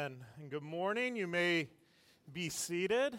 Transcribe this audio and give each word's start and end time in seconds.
And 0.00 0.24
good 0.48 0.62
morning. 0.62 1.14
You 1.14 1.26
may 1.26 1.68
be 2.32 2.48
seated. 2.48 3.18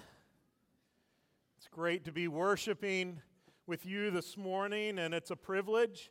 It's 1.59 1.67
great 1.69 2.05
to 2.05 2.11
be 2.11 2.27
worshiping 2.27 3.21
with 3.67 3.85
you 3.85 4.09
this 4.09 4.35
morning, 4.35 4.97
and 4.97 5.13
it's 5.13 5.29
a 5.29 5.35
privilege 5.35 6.09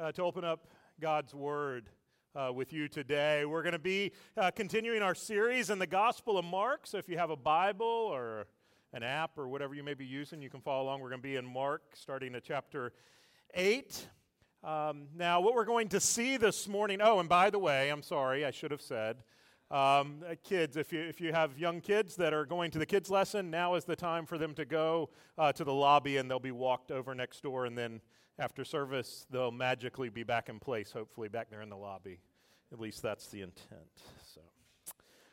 uh, 0.00 0.10
to 0.10 0.24
open 0.24 0.44
up 0.44 0.66
God's 1.00 1.32
Word 1.32 1.90
uh, 2.34 2.50
with 2.52 2.72
you 2.72 2.88
today. 2.88 3.44
We're 3.44 3.62
going 3.62 3.74
to 3.74 3.78
be 3.78 4.10
uh, 4.36 4.50
continuing 4.50 5.00
our 5.00 5.14
series 5.14 5.70
in 5.70 5.78
the 5.78 5.86
Gospel 5.86 6.38
of 6.38 6.44
Mark. 6.44 6.88
So 6.88 6.98
if 6.98 7.08
you 7.08 7.16
have 7.16 7.30
a 7.30 7.36
Bible 7.36 7.86
or 7.86 8.48
an 8.92 9.04
app 9.04 9.38
or 9.38 9.46
whatever 9.46 9.76
you 9.76 9.84
may 9.84 9.94
be 9.94 10.06
using, 10.06 10.42
you 10.42 10.50
can 10.50 10.60
follow 10.60 10.86
along. 10.86 11.02
We're 11.02 11.10
going 11.10 11.22
to 11.22 11.28
be 11.28 11.36
in 11.36 11.46
Mark, 11.46 11.82
starting 11.94 12.34
at 12.34 12.42
chapter 12.42 12.94
8. 13.54 14.08
Um, 14.64 15.06
now, 15.14 15.40
what 15.40 15.54
we're 15.54 15.64
going 15.64 15.88
to 15.90 16.00
see 16.00 16.36
this 16.36 16.66
morning, 16.66 16.98
oh, 17.00 17.20
and 17.20 17.28
by 17.28 17.48
the 17.48 17.60
way, 17.60 17.90
I'm 17.90 18.02
sorry, 18.02 18.44
I 18.44 18.50
should 18.50 18.72
have 18.72 18.82
said. 18.82 19.22
Um, 19.70 20.24
uh, 20.28 20.34
kids, 20.42 20.76
if 20.76 20.92
you, 20.92 21.00
if 21.00 21.20
you 21.20 21.32
have 21.32 21.56
young 21.56 21.80
kids 21.80 22.16
that 22.16 22.34
are 22.34 22.44
going 22.44 22.72
to 22.72 22.78
the 22.80 22.86
kids' 22.86 23.08
lesson, 23.08 23.52
now 23.52 23.76
is 23.76 23.84
the 23.84 23.94
time 23.94 24.26
for 24.26 24.36
them 24.36 24.52
to 24.54 24.64
go 24.64 25.10
uh, 25.38 25.52
to 25.52 25.62
the 25.62 25.72
lobby 25.72 26.16
and 26.16 26.28
they'll 26.28 26.40
be 26.40 26.50
walked 26.50 26.90
over 26.90 27.14
next 27.14 27.40
door. 27.44 27.66
And 27.66 27.78
then 27.78 28.00
after 28.36 28.64
service, 28.64 29.26
they'll 29.30 29.52
magically 29.52 30.08
be 30.08 30.24
back 30.24 30.48
in 30.48 30.58
place, 30.58 30.90
hopefully, 30.90 31.28
back 31.28 31.50
there 31.50 31.62
in 31.62 31.68
the 31.68 31.76
lobby. 31.76 32.18
At 32.72 32.80
least 32.80 33.00
that's 33.00 33.28
the 33.28 33.42
intent. 33.42 33.86
So, 34.34 34.40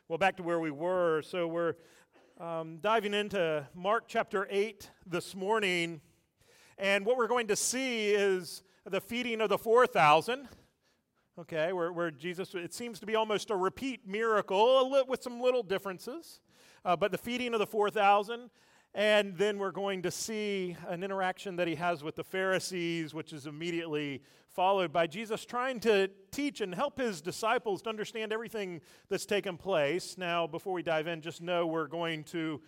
well, 0.06 0.18
back 0.18 0.36
to 0.36 0.44
where 0.44 0.60
we 0.60 0.70
were. 0.70 1.22
So, 1.22 1.48
we're 1.48 1.74
um, 2.38 2.78
diving 2.80 3.14
into 3.14 3.66
Mark 3.74 4.04
chapter 4.06 4.46
8 4.50 4.88
this 5.04 5.34
morning. 5.34 6.00
And 6.76 7.04
what 7.04 7.16
we're 7.16 7.26
going 7.26 7.48
to 7.48 7.56
see 7.56 8.10
is 8.10 8.62
the 8.84 9.00
feeding 9.00 9.40
of 9.40 9.48
the 9.48 9.58
4,000 9.58 10.48
okay, 11.38 11.72
where, 11.72 11.92
where 11.92 12.10
Jesus, 12.10 12.54
it 12.54 12.74
seems 12.74 12.98
to 12.98 13.06
be 13.06 13.14
almost 13.14 13.50
a 13.50 13.56
repeat 13.56 14.06
miracle 14.06 15.04
with 15.06 15.22
some 15.22 15.40
little 15.40 15.62
differences. 15.62 16.40
Uh, 16.84 16.96
but 16.96 17.12
the 17.12 17.18
feeding 17.18 17.52
of 17.52 17.60
the 17.60 17.66
4,000, 17.66 18.50
and 18.94 19.36
then 19.36 19.58
we're 19.58 19.70
going 19.70 20.02
to 20.02 20.10
see 20.10 20.76
an 20.88 21.04
interaction 21.04 21.54
that 21.56 21.68
he 21.68 21.76
has 21.76 22.02
with 22.02 22.16
the 22.16 22.24
Pharisees, 22.24 23.14
which 23.14 23.32
is 23.32 23.46
immediately 23.46 24.22
followed 24.48 24.92
by 24.92 25.06
Jesus 25.06 25.44
trying 25.44 25.78
to 25.80 26.10
teach 26.32 26.60
and 26.60 26.74
help 26.74 26.98
his 26.98 27.20
disciples 27.20 27.82
to 27.82 27.88
understand 27.88 28.32
everything 28.32 28.80
that's 29.08 29.26
taken 29.26 29.56
place. 29.56 30.18
Now, 30.18 30.48
before 30.48 30.72
we 30.72 30.82
dive 30.82 31.06
in, 31.06 31.20
just 31.20 31.40
know 31.40 31.66
we're 31.66 31.86
going 31.86 32.24
to 32.24 32.60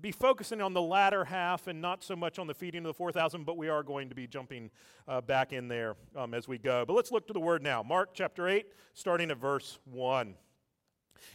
be 0.00 0.12
focusing 0.12 0.60
on 0.60 0.74
the 0.74 0.82
latter 0.82 1.24
half 1.24 1.66
and 1.66 1.80
not 1.80 2.02
so 2.02 2.16
much 2.16 2.38
on 2.38 2.46
the 2.46 2.54
feeding 2.54 2.80
of 2.80 2.88
the 2.88 2.94
4,000, 2.94 3.44
but 3.44 3.56
we 3.56 3.68
are 3.68 3.82
going 3.82 4.08
to 4.08 4.14
be 4.14 4.26
jumping 4.26 4.70
uh, 5.08 5.20
back 5.20 5.52
in 5.52 5.68
there 5.68 5.96
um, 6.16 6.34
as 6.34 6.48
we 6.48 6.58
go. 6.58 6.84
But 6.86 6.94
let's 6.94 7.12
look 7.12 7.26
to 7.28 7.32
the 7.32 7.40
word 7.40 7.62
now. 7.62 7.82
Mark 7.82 8.10
chapter 8.12 8.48
8, 8.48 8.66
starting 8.92 9.30
at 9.30 9.38
verse 9.38 9.78
1. 9.84 10.34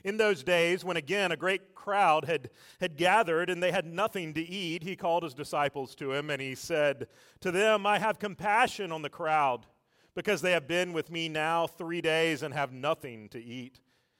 In 0.04 0.18
those 0.18 0.44
days, 0.44 0.86
when 0.86 0.98
again 0.98 1.32
a 1.32 1.38
great 1.38 1.74
crowd 1.74 2.26
had, 2.26 2.50
had 2.80 2.96
gathered 2.96 3.50
and 3.50 3.62
they 3.62 3.72
had 3.72 3.86
nothing 3.86 4.34
to 4.36 4.42
eat, 4.42 4.84
he 4.84 4.96
called 4.96 5.24
his 5.24 5.34
disciples 5.34 5.96
to 5.96 6.14
him 6.14 6.30
and 6.30 6.42
he 6.42 6.56
said 6.56 7.08
to 7.42 7.52
them, 7.52 7.86
I 7.86 8.00
have 8.00 8.20
compassion 8.20 8.92
on 8.92 9.02
the 9.02 9.10
crowd 9.10 9.66
because 10.16 10.42
they 10.42 10.52
have 10.52 10.68
been 10.68 10.94
with 10.94 11.10
me 11.10 11.30
now 11.30 11.66
three 11.66 12.02
days 12.02 12.44
and 12.44 12.54
have 12.54 12.72
nothing 12.72 13.30
to 13.30 13.44
eat. 13.44 13.80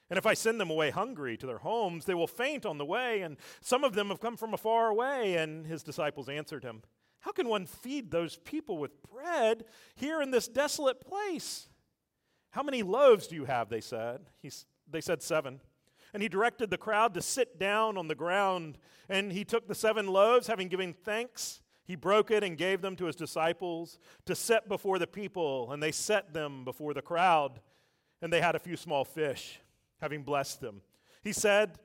And 0.10 0.18
if 0.18 0.26
I 0.26 0.34
send 0.34 0.60
them 0.60 0.72
away 0.72 0.90
hungry 0.90 1.38
to 1.38 1.46
their 1.46 1.60
homes, 1.60 2.06
they 2.06 2.16
will 2.16 2.28
faint 2.28 2.66
on 2.66 2.80
the 2.80 2.86
way, 2.86 3.22
and 3.22 3.38
some 3.62 3.84
of 3.84 3.94
them 3.94 4.10
have 4.10 4.20
come 4.20 4.38
from 4.38 4.54
afar 4.54 4.90
away. 4.90 5.36
And 5.36 5.68
his 5.68 5.84
disciples 5.84 6.28
answered 6.28 6.64
him, 6.64 6.82
How 7.20 7.32
can 7.32 7.48
one 7.48 7.68
feed 7.68 8.10
those 8.10 8.38
people 8.38 8.80
with 8.80 9.04
bread 9.04 9.66
here 9.96 10.22
in 10.22 10.32
this 10.32 10.48
desolate 10.48 11.00
place? 11.00 11.70
How 12.52 12.64
many 12.64 12.82
loaves 12.82 13.28
do 13.28 13.36
you 13.36 13.46
have? 13.46 13.70
They 13.70 13.82
said. 13.82 14.22
He's, 14.42 14.66
they 14.90 15.02
said, 15.02 15.22
Seven. 15.22 15.60
And 16.12 16.24
he 16.24 16.30
directed 16.30 16.72
the 16.72 16.78
crowd 16.78 17.14
to 17.14 17.22
sit 17.22 17.60
down 17.60 17.96
on 17.96 18.08
the 18.08 18.16
ground. 18.16 18.80
And 19.10 19.32
he 19.32 19.46
took 19.46 19.68
the 19.68 19.76
seven 19.76 20.08
loaves, 20.08 20.48
having 20.48 20.68
given 20.68 20.94
thanks, 20.94 21.62
he 21.84 21.96
broke 21.96 22.30
it 22.30 22.44
and 22.44 22.56
gave 22.58 22.82
them 22.82 22.96
to 22.98 23.06
his 23.06 23.16
disciples 23.16 23.98
to 24.26 24.36
set 24.36 24.70
before 24.70 25.00
the 25.00 25.08
people. 25.08 25.72
And 25.72 25.82
they 25.82 25.92
set 25.92 26.34
them 26.34 26.64
before 26.64 26.96
the 26.96 27.02
crowd. 27.02 27.62
And 28.24 28.34
they 28.34 28.42
had 28.42 28.56
a 28.56 28.60
few 28.60 28.76
small 28.76 29.06
fish 29.06 29.60
having 30.02 30.24
blessed 30.24 30.62
them. 30.62 30.82
He 31.24 31.34
said 31.34 31.78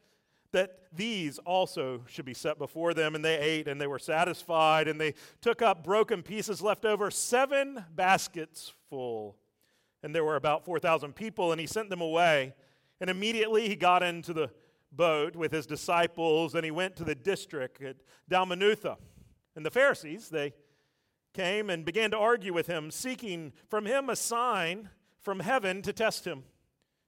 that 0.52 0.78
these 0.92 1.38
also 1.40 2.04
should 2.06 2.24
be 2.24 2.34
set 2.34 2.58
before 2.58 2.94
them, 2.94 3.14
and 3.14 3.24
they 3.24 3.38
ate 3.38 3.66
and 3.66 3.80
they 3.80 3.88
were 3.88 3.98
satisfied, 3.98 4.86
and 4.86 5.00
they 5.00 5.14
took 5.40 5.60
up 5.60 5.82
broken 5.82 6.22
pieces 6.22 6.62
left 6.62 6.84
over, 6.84 7.10
seven 7.10 7.84
baskets 7.94 8.72
full. 8.88 9.36
And 10.02 10.14
there 10.14 10.24
were 10.24 10.36
about 10.36 10.64
4,000 10.64 11.14
people, 11.14 11.50
and 11.50 11.60
he 11.60 11.66
sent 11.66 11.90
them 11.90 12.00
away. 12.00 12.54
And 13.00 13.10
immediately 13.10 13.68
he 13.68 13.74
got 13.74 14.02
into 14.02 14.32
the 14.32 14.50
boat 14.92 15.34
with 15.34 15.50
his 15.50 15.66
disciples, 15.66 16.54
and 16.54 16.64
he 16.64 16.70
went 16.70 16.94
to 16.96 17.04
the 17.04 17.14
district 17.14 17.82
at 17.82 17.96
Dalmanutha. 18.30 18.96
And 19.56 19.66
the 19.66 19.70
Pharisees, 19.70 20.28
they 20.28 20.52
came 21.32 21.68
and 21.68 21.84
began 21.84 22.10
to 22.12 22.18
argue 22.18 22.52
with 22.52 22.66
him, 22.66 22.90
seeking 22.90 23.52
from 23.68 23.86
him 23.86 24.08
a 24.08 24.16
sign 24.16 24.90
from 25.20 25.40
heaven 25.40 25.82
to 25.82 25.92
test 25.92 26.24
him. 26.24 26.44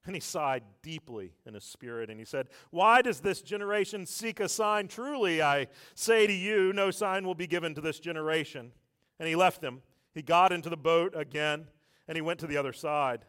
And 0.06 0.14
he 0.14 0.20
sighed 0.20 0.62
deeply 0.82 1.32
in 1.46 1.54
his 1.54 1.64
spirit, 1.64 2.10
and 2.10 2.18
he 2.20 2.24
said, 2.24 2.48
Why 2.70 3.02
does 3.02 3.20
this 3.20 3.42
generation 3.42 4.06
seek 4.06 4.38
a 4.38 4.48
sign? 4.48 4.86
Truly, 4.86 5.42
I 5.42 5.66
say 5.94 6.28
to 6.28 6.32
you, 6.32 6.72
no 6.72 6.92
sign 6.92 7.26
will 7.26 7.34
be 7.34 7.48
given 7.48 7.74
to 7.74 7.80
this 7.80 7.98
generation. 7.98 8.70
And 9.18 9.28
he 9.28 9.34
left 9.34 9.60
them. 9.60 9.82
He 10.14 10.22
got 10.22 10.52
into 10.52 10.70
the 10.70 10.76
boat 10.76 11.12
again, 11.16 11.66
and 12.06 12.16
he 12.16 12.22
went 12.22 12.38
to 12.40 12.46
the 12.46 12.56
other 12.56 12.72
side. 12.72 13.24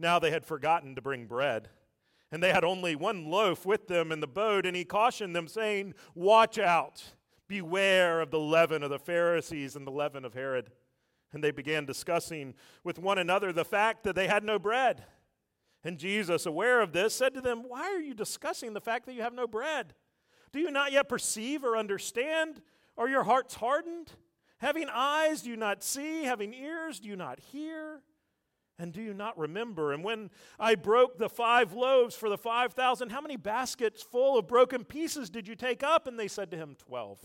Now 0.00 0.18
they 0.18 0.32
had 0.32 0.44
forgotten 0.44 0.96
to 0.96 1.02
bring 1.02 1.26
bread, 1.26 1.68
and 2.32 2.42
they 2.42 2.52
had 2.52 2.64
only 2.64 2.96
one 2.96 3.30
loaf 3.30 3.64
with 3.64 3.86
them 3.86 4.10
in 4.10 4.18
the 4.18 4.26
boat, 4.26 4.66
and 4.66 4.76
he 4.76 4.84
cautioned 4.84 5.36
them, 5.36 5.46
saying, 5.46 5.94
Watch 6.16 6.58
out, 6.58 7.04
beware 7.46 8.20
of 8.20 8.32
the 8.32 8.40
leaven 8.40 8.82
of 8.82 8.90
the 8.90 8.98
Pharisees 8.98 9.76
and 9.76 9.86
the 9.86 9.92
leaven 9.92 10.24
of 10.24 10.34
Herod. 10.34 10.70
And 11.32 11.42
they 11.42 11.52
began 11.52 11.84
discussing 11.84 12.54
with 12.82 12.98
one 12.98 13.18
another 13.18 13.52
the 13.52 13.64
fact 13.64 14.04
that 14.04 14.16
they 14.16 14.26
had 14.26 14.42
no 14.42 14.58
bread. 14.58 15.04
And 15.84 15.98
Jesus, 15.98 16.46
aware 16.46 16.80
of 16.80 16.92
this, 16.92 17.14
said 17.14 17.34
to 17.34 17.40
them, 17.40 17.64
Why 17.68 17.82
are 17.82 18.00
you 18.00 18.14
discussing 18.14 18.72
the 18.72 18.80
fact 18.80 19.06
that 19.06 19.14
you 19.14 19.22
have 19.22 19.34
no 19.34 19.46
bread? 19.46 19.94
Do 20.52 20.58
you 20.58 20.70
not 20.70 20.92
yet 20.92 21.08
perceive 21.08 21.64
or 21.64 21.76
understand? 21.76 22.62
Are 22.96 23.08
your 23.08 23.24
hearts 23.24 23.54
hardened? 23.56 24.12
Having 24.58 24.88
eyes, 24.90 25.42
do 25.42 25.50
you 25.50 25.56
not 25.56 25.82
see? 25.82 26.24
Having 26.24 26.54
ears, 26.54 27.00
do 27.00 27.08
you 27.08 27.16
not 27.16 27.38
hear? 27.38 28.00
And 28.78 28.92
do 28.92 29.02
you 29.02 29.14
not 29.14 29.38
remember? 29.38 29.92
And 29.92 30.02
when 30.02 30.30
I 30.58 30.74
broke 30.74 31.18
the 31.18 31.28
five 31.28 31.74
loaves 31.74 32.16
for 32.16 32.28
the 32.28 32.38
5,000, 32.38 33.10
how 33.10 33.20
many 33.20 33.36
baskets 33.36 34.02
full 34.02 34.38
of 34.38 34.48
broken 34.48 34.84
pieces 34.84 35.30
did 35.30 35.46
you 35.46 35.54
take 35.54 35.82
up? 35.82 36.06
And 36.06 36.18
they 36.18 36.28
said 36.28 36.50
to 36.50 36.56
him, 36.56 36.76
Twelve. 36.78 37.20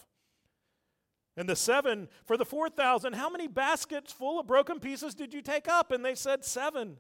And 1.38 1.47
the 1.47 1.56
seven 1.56 2.09
for 2.26 2.36
the 2.36 2.46
4,000, 2.46 3.14
how 3.14 3.30
many 3.30 3.47
baskets 3.47 4.12
full 4.12 4.40
of 4.40 4.46
broken 4.47 4.80
pieces 4.80 5.16
did 5.16 5.34
you 5.34 5.41
take 5.41 5.70
up? 5.70 5.91
And 5.91 6.03
they 6.03 6.16
said, 6.16 6.44
Seven. 6.44 6.97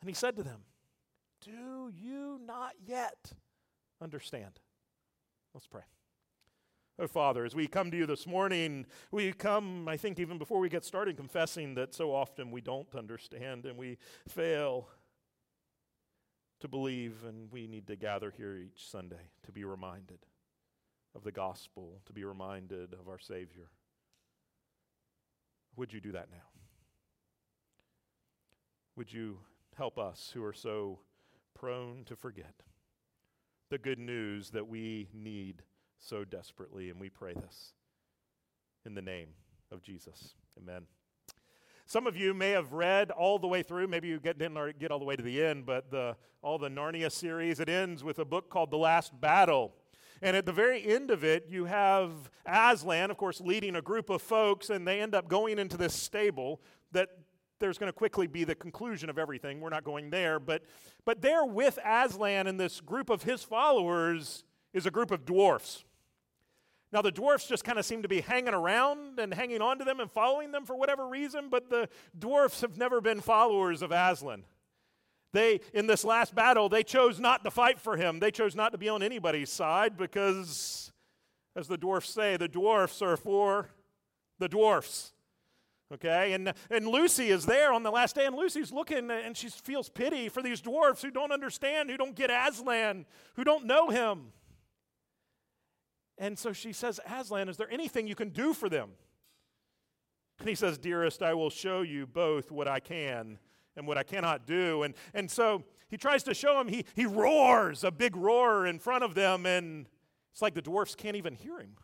And 0.00 0.08
he 0.08 0.14
said 0.14 0.36
to 0.36 0.42
them, 0.42 0.60
Do 1.40 1.92
you 1.94 2.40
not 2.44 2.72
yet 2.84 3.32
understand? 4.00 4.60
Let's 5.54 5.66
pray. 5.66 5.82
Oh, 6.98 7.06
Father, 7.06 7.44
as 7.44 7.54
we 7.54 7.66
come 7.66 7.90
to 7.90 7.96
you 7.96 8.06
this 8.06 8.26
morning, 8.26 8.86
we 9.10 9.32
come, 9.32 9.88
I 9.88 9.96
think, 9.96 10.18
even 10.18 10.36
before 10.36 10.60
we 10.60 10.68
get 10.68 10.84
started, 10.84 11.16
confessing 11.16 11.74
that 11.74 11.94
so 11.94 12.14
often 12.14 12.50
we 12.50 12.60
don't 12.60 12.94
understand 12.94 13.64
and 13.64 13.78
we 13.78 13.96
fail 14.28 14.88
to 16.60 16.68
believe, 16.68 17.24
and 17.26 17.50
we 17.50 17.66
need 17.66 17.86
to 17.86 17.96
gather 17.96 18.30
here 18.36 18.54
each 18.54 18.90
Sunday 18.90 19.30
to 19.44 19.52
be 19.52 19.64
reminded 19.64 20.18
of 21.14 21.24
the 21.24 21.32
gospel, 21.32 22.02
to 22.04 22.12
be 22.12 22.22
reminded 22.22 22.92
of 22.92 23.08
our 23.08 23.18
Savior. 23.18 23.70
Would 25.76 25.92
you 25.94 26.00
do 26.02 26.12
that 26.12 26.30
now? 26.30 26.44
Would 28.96 29.10
you 29.10 29.38
help 29.80 29.98
us 29.98 30.30
who 30.34 30.44
are 30.44 30.52
so 30.52 30.98
prone 31.54 32.04
to 32.04 32.14
forget 32.14 32.52
the 33.70 33.78
good 33.78 33.98
news 33.98 34.50
that 34.50 34.68
we 34.68 35.08
need 35.14 35.62
so 35.96 36.22
desperately. 36.22 36.90
And 36.90 37.00
we 37.00 37.08
pray 37.08 37.32
this 37.32 37.72
in 38.84 38.92
the 38.92 39.00
name 39.00 39.28
of 39.72 39.80
Jesus. 39.82 40.34
Amen. 40.58 40.82
Some 41.86 42.06
of 42.06 42.14
you 42.14 42.34
may 42.34 42.50
have 42.50 42.74
read 42.74 43.10
all 43.10 43.38
the 43.38 43.46
way 43.46 43.62
through. 43.62 43.86
Maybe 43.88 44.08
you 44.08 44.20
get, 44.20 44.36
didn't 44.36 44.78
get 44.78 44.90
all 44.90 44.98
the 44.98 45.06
way 45.06 45.16
to 45.16 45.22
the 45.22 45.42
end, 45.42 45.64
but 45.64 45.90
the, 45.90 46.14
all 46.42 46.58
the 46.58 46.68
Narnia 46.68 47.10
series, 47.10 47.58
it 47.58 47.70
ends 47.70 48.04
with 48.04 48.18
a 48.18 48.24
book 48.26 48.50
called 48.50 48.70
The 48.70 48.76
Last 48.76 49.18
Battle. 49.18 49.72
And 50.20 50.36
at 50.36 50.44
the 50.44 50.52
very 50.52 50.86
end 50.86 51.10
of 51.10 51.24
it, 51.24 51.46
you 51.48 51.64
have 51.64 52.10
Aslan, 52.44 53.10
of 53.10 53.16
course, 53.16 53.40
leading 53.40 53.76
a 53.76 53.82
group 53.82 54.10
of 54.10 54.20
folks, 54.20 54.68
and 54.68 54.86
they 54.86 55.00
end 55.00 55.14
up 55.14 55.26
going 55.26 55.58
into 55.58 55.78
this 55.78 55.94
stable 55.94 56.60
that 56.92 57.08
there's 57.60 57.78
going 57.78 57.88
to 57.88 57.96
quickly 57.96 58.26
be 58.26 58.44
the 58.44 58.54
conclusion 58.54 59.08
of 59.08 59.18
everything. 59.18 59.60
We're 59.60 59.70
not 59.70 59.84
going 59.84 60.10
there. 60.10 60.40
But, 60.40 60.62
but 61.04 61.20
there 61.22 61.44
with 61.44 61.78
Aslan 61.84 62.46
and 62.46 62.58
this 62.58 62.80
group 62.80 63.10
of 63.10 63.22
his 63.22 63.44
followers 63.44 64.44
is 64.72 64.86
a 64.86 64.90
group 64.90 65.10
of 65.10 65.24
dwarfs. 65.24 65.84
Now, 66.92 67.02
the 67.02 67.12
dwarfs 67.12 67.46
just 67.46 67.62
kind 67.62 67.78
of 67.78 67.84
seem 67.84 68.02
to 68.02 68.08
be 68.08 68.20
hanging 68.20 68.54
around 68.54 69.20
and 69.20 69.32
hanging 69.32 69.62
on 69.62 69.78
to 69.78 69.84
them 69.84 70.00
and 70.00 70.10
following 70.10 70.50
them 70.50 70.64
for 70.64 70.74
whatever 70.74 71.06
reason, 71.06 71.48
but 71.48 71.70
the 71.70 71.88
dwarfs 72.18 72.62
have 72.62 72.76
never 72.76 73.00
been 73.00 73.20
followers 73.20 73.80
of 73.82 73.92
Aslan. 73.92 74.42
They, 75.32 75.60
in 75.72 75.86
this 75.86 76.04
last 76.04 76.34
battle, 76.34 76.68
they 76.68 76.82
chose 76.82 77.20
not 77.20 77.44
to 77.44 77.50
fight 77.52 77.78
for 77.78 77.96
him. 77.96 78.18
They 78.18 78.32
chose 78.32 78.56
not 78.56 78.72
to 78.72 78.78
be 78.78 78.88
on 78.88 79.04
anybody's 79.04 79.50
side 79.50 79.96
because, 79.96 80.90
as 81.54 81.68
the 81.68 81.78
dwarfs 81.78 82.10
say, 82.10 82.36
the 82.36 82.48
dwarfs 82.48 83.00
are 83.02 83.16
for 83.16 83.68
the 84.40 84.48
dwarfs. 84.48 85.12
Okay, 85.92 86.34
and, 86.34 86.52
and 86.70 86.86
Lucy 86.86 87.30
is 87.30 87.44
there 87.44 87.72
on 87.72 87.82
the 87.82 87.90
last 87.90 88.14
day, 88.14 88.24
and 88.24 88.36
Lucy's 88.36 88.70
looking 88.70 89.10
and 89.10 89.36
she 89.36 89.48
feels 89.48 89.88
pity 89.88 90.28
for 90.28 90.40
these 90.40 90.60
dwarfs 90.60 91.02
who 91.02 91.10
don't 91.10 91.32
understand, 91.32 91.90
who 91.90 91.96
don't 91.96 92.14
get 92.14 92.30
Aslan, 92.30 93.06
who 93.34 93.42
don't 93.42 93.66
know 93.66 93.88
him. 93.88 94.32
And 96.16 96.38
so 96.38 96.52
she 96.52 96.72
says, 96.72 97.00
Aslan, 97.10 97.48
is 97.48 97.56
there 97.56 97.70
anything 97.72 98.06
you 98.06 98.14
can 98.14 98.28
do 98.28 98.54
for 98.54 98.68
them? 98.68 98.90
And 100.38 100.48
he 100.48 100.54
says, 100.54 100.78
Dearest, 100.78 101.22
I 101.22 101.34
will 101.34 101.50
show 101.50 101.82
you 101.82 102.06
both 102.06 102.52
what 102.52 102.68
I 102.68 102.78
can 102.78 103.38
and 103.76 103.86
what 103.86 103.98
I 103.98 104.02
cannot 104.04 104.46
do. 104.46 104.84
And, 104.84 104.94
and 105.12 105.30
so 105.30 105.64
he 105.88 105.96
tries 105.96 106.22
to 106.24 106.34
show 106.34 106.60
him, 106.60 106.68
he, 106.68 106.84
he 106.94 107.04
roars 107.04 107.82
a 107.82 107.90
big 107.90 108.14
roar 108.14 108.66
in 108.66 108.78
front 108.78 109.02
of 109.02 109.14
them, 109.14 109.44
and 109.44 109.86
it's 110.30 110.40
like 110.40 110.54
the 110.54 110.62
dwarfs 110.62 110.94
can't 110.94 111.16
even 111.16 111.34
hear 111.34 111.58
him. 111.58 111.76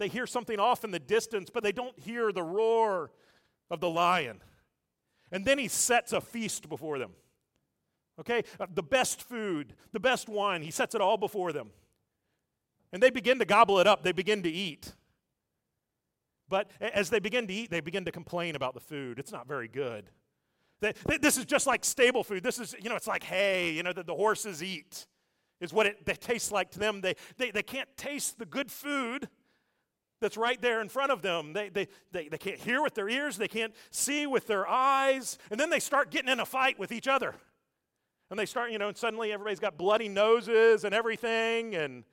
They 0.00 0.08
hear 0.08 0.26
something 0.26 0.58
off 0.58 0.82
in 0.82 0.92
the 0.92 0.98
distance, 0.98 1.50
but 1.52 1.62
they 1.62 1.72
don't 1.72 1.96
hear 1.98 2.32
the 2.32 2.42
roar 2.42 3.10
of 3.70 3.80
the 3.80 3.90
lion. 3.90 4.40
And 5.30 5.44
then 5.44 5.58
he 5.58 5.68
sets 5.68 6.14
a 6.14 6.22
feast 6.22 6.70
before 6.70 6.98
them. 6.98 7.10
Okay? 8.18 8.42
Uh, 8.58 8.66
the 8.74 8.82
best 8.82 9.22
food, 9.22 9.74
the 9.92 10.00
best 10.00 10.26
wine, 10.26 10.62
he 10.62 10.70
sets 10.70 10.94
it 10.94 11.02
all 11.02 11.18
before 11.18 11.52
them. 11.52 11.70
And 12.94 13.02
they 13.02 13.10
begin 13.10 13.38
to 13.40 13.44
gobble 13.44 13.78
it 13.78 13.86
up, 13.86 14.02
they 14.02 14.12
begin 14.12 14.42
to 14.42 14.50
eat. 14.50 14.94
But 16.48 16.70
as 16.80 17.10
they 17.10 17.20
begin 17.20 17.46
to 17.46 17.52
eat, 17.52 17.70
they 17.70 17.80
begin 17.80 18.06
to 18.06 18.10
complain 18.10 18.56
about 18.56 18.72
the 18.72 18.80
food. 18.80 19.18
It's 19.18 19.30
not 19.30 19.46
very 19.46 19.68
good. 19.68 20.08
They, 20.80 20.94
they, 21.04 21.18
this 21.18 21.36
is 21.36 21.44
just 21.44 21.66
like 21.66 21.84
stable 21.84 22.24
food. 22.24 22.42
This 22.42 22.58
is, 22.58 22.74
you 22.80 22.88
know, 22.88 22.96
it's 22.96 23.06
like 23.06 23.22
hay, 23.22 23.70
you 23.72 23.82
know, 23.82 23.92
that 23.92 24.06
the 24.06 24.14
horses 24.14 24.62
eat, 24.62 25.06
is 25.60 25.74
what 25.74 25.84
it, 25.84 25.98
it 26.06 26.22
tastes 26.22 26.50
like 26.50 26.70
to 26.70 26.78
them. 26.78 27.02
They, 27.02 27.16
they, 27.36 27.50
they 27.50 27.62
can't 27.62 27.94
taste 27.98 28.38
the 28.38 28.46
good 28.46 28.70
food 28.70 29.28
that's 30.20 30.36
right 30.36 30.60
there 30.60 30.80
in 30.80 30.88
front 30.88 31.10
of 31.10 31.22
them. 31.22 31.52
They, 31.52 31.68
they, 31.68 31.88
they, 32.12 32.28
they 32.28 32.38
can't 32.38 32.58
hear 32.58 32.82
with 32.82 32.94
their 32.94 33.08
ears, 33.08 33.36
they 33.36 33.48
can't 33.48 33.74
see 33.90 34.26
with 34.26 34.46
their 34.46 34.68
eyes, 34.68 35.38
and 35.50 35.58
then 35.58 35.70
they 35.70 35.80
start 35.80 36.10
getting 36.10 36.30
in 36.30 36.40
a 36.40 36.46
fight 36.46 36.78
with 36.78 36.92
each 36.92 37.08
other. 37.08 37.34
And 38.30 38.38
they 38.38 38.46
start, 38.46 38.70
you 38.70 38.78
know, 38.78 38.88
and 38.88 38.96
suddenly 38.96 39.32
everybody's 39.32 39.58
got 39.58 39.76
bloody 39.76 40.08
noses 40.08 40.84
and 40.84 40.94
everything, 40.94 41.74
and, 41.74 42.04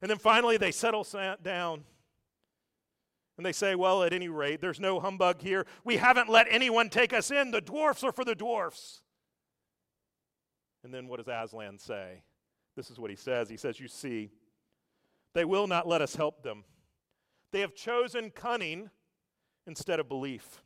and 0.00 0.10
then 0.10 0.18
finally 0.18 0.56
they 0.56 0.70
settle 0.70 1.06
down. 1.42 1.84
And 3.36 3.44
they 3.44 3.52
say, 3.52 3.74
well, 3.74 4.04
at 4.04 4.12
any 4.12 4.28
rate, 4.28 4.60
there's 4.60 4.78
no 4.78 5.00
humbug 5.00 5.40
here. 5.40 5.66
We 5.82 5.96
haven't 5.96 6.28
let 6.28 6.46
anyone 6.48 6.88
take 6.88 7.12
us 7.12 7.32
in. 7.32 7.50
The 7.50 7.60
dwarfs 7.60 8.04
are 8.04 8.12
for 8.12 8.24
the 8.24 8.36
dwarfs. 8.36 9.02
And 10.84 10.94
then 10.94 11.08
what 11.08 11.24
does 11.24 11.26
Aslan 11.26 11.78
say? 11.78 12.22
This 12.76 12.90
is 12.90 12.98
what 13.00 13.10
he 13.10 13.16
says. 13.16 13.48
He 13.48 13.56
says, 13.56 13.80
You 13.80 13.88
see, 13.88 14.30
they 15.32 15.44
will 15.44 15.66
not 15.66 15.88
let 15.88 16.00
us 16.00 16.14
help 16.14 16.44
them. 16.44 16.62
They 17.54 17.60
have 17.60 17.76
chosen 17.76 18.30
cunning 18.30 18.90
instead 19.64 20.00
of 20.00 20.08
belief. 20.08 20.60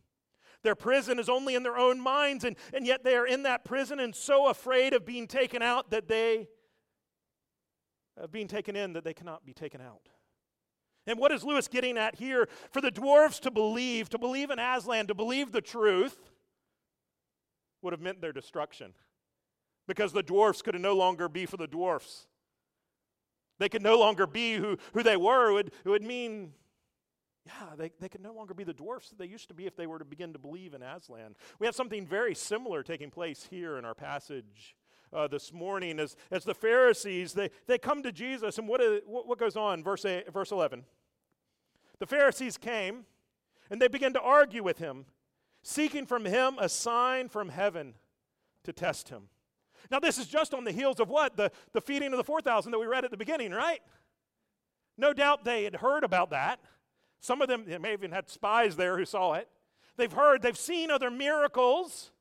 Their 0.63 0.75
prison 0.75 1.19
is 1.19 1.29
only 1.29 1.55
in 1.55 1.63
their 1.63 1.77
own 1.77 2.01
minds, 2.01 2.45
and, 2.45 2.57
and 2.73 2.87
yet 2.87 3.05
they 3.05 3.15
are 3.15 3.27
in 3.27 3.43
that 3.43 3.63
prison 3.63 4.01
and 4.01 4.17
so 4.17 4.49
afraid 4.49 4.95
of 4.95 5.05
being 5.05 5.27
taken 5.27 5.61
out 5.61 5.91
that 5.91 6.09
they, 6.09 6.49
of 8.17 8.33
being 8.33 8.49
taken 8.49 8.75
in, 8.75 8.95
that 8.95 9.05
they 9.05 9.13
cannot 9.13 9.45
be 9.45 9.53
taken 9.53 9.83
out. 9.83 10.09
And 11.07 11.19
what 11.19 11.31
is 11.31 11.45
Lewis 11.45 11.69
getting 11.69 11.99
at 11.99 12.15
here? 12.15 12.49
For 12.71 12.81
the 12.81 12.91
dwarves 12.91 13.39
to 13.41 13.51
believe, 13.51 14.09
to 14.09 14.19
believe 14.19 14.49
in 14.49 14.59
Aslan, 14.59 15.09
to 15.09 15.15
believe 15.15 15.53
the 15.53 15.61
truth, 15.61 16.17
would 17.83 17.93
have 17.93 18.01
meant 18.01 18.23
their 18.23 18.33
destruction. 18.33 18.95
Because 19.87 20.15
the 20.15 20.23
dwarfs 20.23 20.63
could 20.63 20.81
no 20.81 20.97
longer 20.97 21.29
be 21.29 21.45
for 21.45 21.59
the 21.59 21.67
dwarfs. 21.67 22.29
They 23.59 23.69
could 23.69 23.83
no 23.83 23.99
longer 23.99 24.27
be 24.27 24.55
who, 24.55 24.79
who 24.95 25.03
they 25.03 25.19
were. 25.19 25.51
It 25.51 25.53
would, 25.53 25.73
it 25.85 25.89
would 25.91 26.03
mean 26.03 26.55
yeah, 27.49 27.75
they, 27.77 27.91
they 27.99 28.09
could 28.09 28.21
no 28.21 28.33
longer 28.33 28.53
be 28.53 28.65
the 28.65 28.75
dwarfs 28.75 29.09
that 29.09 29.19
they 29.19 29.27
used 29.27 29.49
to 29.49 29.55
be 29.55 29.67
if 29.67 29.75
they 29.75 29.87
were 29.87 29.99
to 29.99 30.05
begin 30.05 30.33
to 30.35 30.39
believe 30.39 30.75
in 30.75 30.83
Aslan. 30.83 31.35
We 31.59 31.67
have 31.67 31.75
something 31.75 32.07
very 32.07 32.35
similar 32.35 32.83
taking 32.83 33.11
place 33.11 33.47
here 33.49 33.79
in 33.79 33.85
our 33.85 33.95
passage 33.95 34.77
uh, 35.13 35.29
this 35.29 35.53
morning 35.53 35.99
as, 35.99 36.15
as 36.31 36.45
the 36.45 36.55
Pharisees, 36.55 37.33
they, 37.33 37.51
they 37.67 37.79
come 37.79 38.03
to 38.03 38.13
Jesus, 38.13 38.59
and 38.59 38.69
what, 38.69 38.83
what 39.07 39.39
goes 39.39 39.57
on? 39.57 39.83
Verse, 39.83 40.05
eight, 40.05 40.31
verse 40.31 40.53
11. 40.53 40.85
The 41.99 42.07
Pharisees 42.07 42.59
came, 42.59 43.07
and 43.71 43.81
they 43.81 43.89
began 43.89 44.13
to 44.13 44.21
argue 44.21 44.63
with 44.63 44.79
him, 44.79 45.07
seeking 45.63 46.05
from 46.05 46.27
him 46.27 46.57
a 46.59 46.69
sign 46.69 47.31
from 47.31 47.49
heaven 47.49 47.95
to 48.65 48.73
test 48.73 49.09
him. 49.09 49.29
Now, 49.91 50.01
this 50.01 50.19
is 50.19 50.27
just 50.27 50.53
on 50.53 50.65
the 50.65 50.73
heels 50.73 51.01
of 51.01 51.09
what? 51.09 51.37
The, 51.37 51.51
the 51.73 51.81
feeding 51.81 52.13
of 52.13 52.19
the 52.19 52.25
4,000 52.25 52.71
that 52.73 52.79
we 52.79 52.87
read 52.87 53.07
at 53.07 53.11
the 53.11 53.17
beginning, 53.17 53.53
right? 53.53 53.81
No 54.99 55.15
doubt 55.15 55.45
they 55.45 55.65
had 55.65 55.77
heard 55.77 56.05
about 56.05 56.31
that. 56.31 56.61
Some 57.21 57.43
of 57.43 57.49
them 57.49 57.65
may 57.67 57.91
have 57.91 58.01
even 58.01 58.13
had 58.13 58.29
spies 58.29 58.77
there 58.77 58.97
who 58.97 59.05
saw 59.05 59.35
it. 59.35 59.49
They've 59.97 60.13
heard, 60.13 60.43
they've 60.43 60.57
seen 60.57 60.91
other 60.91 61.11
miracles. 61.11 62.13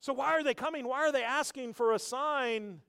So 0.00 0.12
why 0.12 0.32
are 0.32 0.42
they 0.42 0.54
coming? 0.54 0.86
Why 0.86 1.00
are 1.00 1.12
they 1.12 1.22
asking 1.22 1.74
for 1.74 1.92
a 1.92 1.98
sign? 1.98 2.80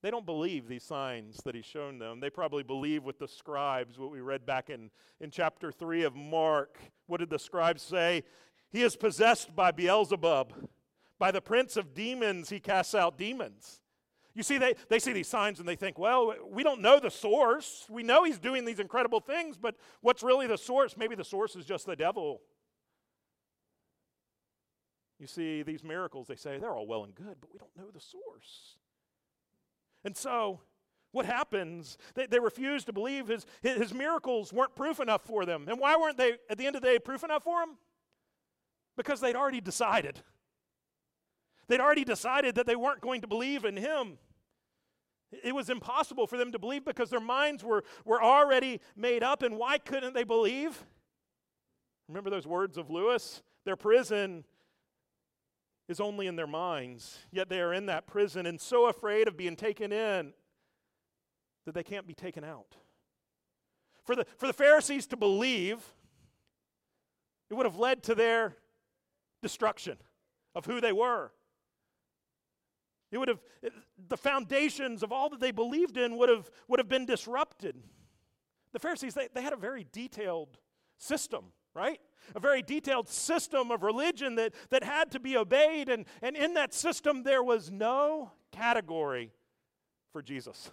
They 0.00 0.10
don't 0.10 0.26
believe 0.26 0.68
these 0.68 0.84
signs 0.84 1.38
that 1.44 1.54
he's 1.54 1.64
shown 1.64 1.98
them. 1.98 2.20
They 2.20 2.30
probably 2.30 2.62
believe 2.62 3.04
with 3.04 3.18
the 3.18 3.26
scribes, 3.26 3.98
what 3.98 4.10
we 4.10 4.20
read 4.20 4.46
back 4.46 4.70
in, 4.70 4.90
in 5.20 5.30
chapter 5.30 5.72
3 5.72 6.04
of 6.04 6.14
Mark. 6.14 6.78
What 7.06 7.18
did 7.18 7.30
the 7.30 7.38
scribes 7.38 7.82
say? 7.82 8.22
He 8.70 8.82
is 8.82 8.96
possessed 8.96 9.56
by 9.56 9.72
Beelzebub. 9.72 10.68
By 11.18 11.32
the 11.32 11.40
prince 11.40 11.76
of 11.76 11.94
demons, 11.94 12.48
he 12.48 12.60
casts 12.60 12.94
out 12.94 13.18
demons. 13.18 13.80
You 14.38 14.44
see, 14.44 14.56
they, 14.56 14.74
they 14.88 15.00
see 15.00 15.12
these 15.12 15.26
signs 15.26 15.58
and 15.58 15.68
they 15.68 15.74
think, 15.74 15.98
well, 15.98 16.32
we 16.48 16.62
don't 16.62 16.80
know 16.80 17.00
the 17.00 17.10
source. 17.10 17.84
We 17.90 18.04
know 18.04 18.22
he's 18.22 18.38
doing 18.38 18.64
these 18.64 18.78
incredible 18.78 19.18
things, 19.18 19.58
but 19.58 19.74
what's 20.00 20.22
really 20.22 20.46
the 20.46 20.56
source? 20.56 20.96
Maybe 20.96 21.16
the 21.16 21.24
source 21.24 21.56
is 21.56 21.64
just 21.64 21.86
the 21.86 21.96
devil. 21.96 22.40
You 25.18 25.26
see, 25.26 25.64
these 25.64 25.82
miracles, 25.82 26.28
they 26.28 26.36
say, 26.36 26.56
they're 26.56 26.72
all 26.72 26.86
well 26.86 27.02
and 27.02 27.16
good, 27.16 27.38
but 27.40 27.52
we 27.52 27.58
don't 27.58 27.76
know 27.76 27.90
the 27.92 27.98
source. 27.98 28.76
And 30.04 30.16
so, 30.16 30.60
what 31.10 31.26
happens? 31.26 31.98
They, 32.14 32.26
they 32.26 32.38
refuse 32.38 32.84
to 32.84 32.92
believe 32.92 33.26
his, 33.26 33.44
his 33.60 33.92
miracles 33.92 34.52
weren't 34.52 34.76
proof 34.76 35.00
enough 35.00 35.22
for 35.22 35.46
them. 35.46 35.64
And 35.66 35.80
why 35.80 35.96
weren't 35.96 36.16
they, 36.16 36.34
at 36.48 36.58
the 36.58 36.66
end 36.68 36.76
of 36.76 36.82
the 36.82 36.86
day, 36.86 37.00
proof 37.00 37.24
enough 37.24 37.42
for 37.42 37.58
them? 37.58 37.76
Because 38.96 39.20
they'd 39.20 39.34
already 39.34 39.60
decided. 39.60 40.20
They'd 41.66 41.80
already 41.80 42.04
decided 42.04 42.54
that 42.54 42.66
they 42.66 42.76
weren't 42.76 43.00
going 43.00 43.22
to 43.22 43.26
believe 43.26 43.64
in 43.64 43.76
him. 43.76 44.18
It 45.30 45.54
was 45.54 45.68
impossible 45.68 46.26
for 46.26 46.38
them 46.38 46.52
to 46.52 46.58
believe 46.58 46.84
because 46.84 47.10
their 47.10 47.20
minds 47.20 47.62
were, 47.62 47.84
were 48.04 48.22
already 48.22 48.80
made 48.96 49.22
up. 49.22 49.42
And 49.42 49.56
why 49.56 49.78
couldn't 49.78 50.14
they 50.14 50.24
believe? 50.24 50.84
Remember 52.08 52.30
those 52.30 52.46
words 52.46 52.78
of 52.78 52.90
Lewis? 52.90 53.42
Their 53.64 53.76
prison 53.76 54.44
is 55.88 56.00
only 56.00 56.26
in 56.26 56.36
their 56.36 56.46
minds, 56.46 57.18
yet 57.30 57.48
they 57.48 57.60
are 57.60 57.72
in 57.72 57.86
that 57.86 58.06
prison 58.06 58.46
and 58.46 58.60
so 58.60 58.88
afraid 58.88 59.28
of 59.28 59.36
being 59.36 59.56
taken 59.56 59.92
in 59.92 60.32
that 61.64 61.74
they 61.74 61.82
can't 61.82 62.06
be 62.06 62.14
taken 62.14 62.44
out. 62.44 62.76
For 64.04 64.16
the, 64.16 64.26
for 64.38 64.46
the 64.46 64.52
Pharisees 64.54 65.06
to 65.08 65.16
believe, 65.16 65.80
it 67.50 67.54
would 67.54 67.66
have 67.66 67.76
led 67.76 68.02
to 68.04 68.14
their 68.14 68.56
destruction 69.42 69.98
of 70.54 70.64
who 70.64 70.80
they 70.80 70.92
were. 70.92 71.30
It 73.10 73.18
would 73.18 73.28
have, 73.28 73.40
the 74.08 74.16
foundations 74.16 75.02
of 75.02 75.12
all 75.12 75.30
that 75.30 75.40
they 75.40 75.50
believed 75.50 75.96
in 75.96 76.16
would 76.18 76.28
have, 76.28 76.50
would 76.68 76.78
have 76.78 76.88
been 76.88 77.06
disrupted. 77.06 77.76
The 78.72 78.78
Pharisees, 78.78 79.14
they, 79.14 79.28
they 79.32 79.42
had 79.42 79.52
a 79.52 79.56
very 79.56 79.86
detailed 79.92 80.58
system, 80.98 81.46
right? 81.74 82.00
A 82.34 82.40
very 82.40 82.60
detailed 82.60 83.08
system 83.08 83.70
of 83.70 83.82
religion 83.82 84.34
that, 84.34 84.52
that 84.70 84.84
had 84.84 85.10
to 85.12 85.20
be 85.20 85.36
obeyed. 85.36 85.88
And, 85.88 86.04
and 86.20 86.36
in 86.36 86.54
that 86.54 86.74
system, 86.74 87.22
there 87.22 87.42
was 87.42 87.70
no 87.70 88.32
category 88.52 89.32
for 90.12 90.20
Jesus. 90.20 90.70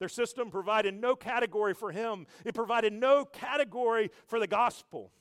Their 0.00 0.08
system 0.08 0.50
provided 0.50 1.00
no 1.00 1.14
category 1.14 1.74
for 1.74 1.92
him, 1.92 2.26
it 2.44 2.54
provided 2.54 2.92
no 2.92 3.24
category 3.24 4.10
for 4.26 4.40
the 4.40 4.48
gospel. 4.48 5.12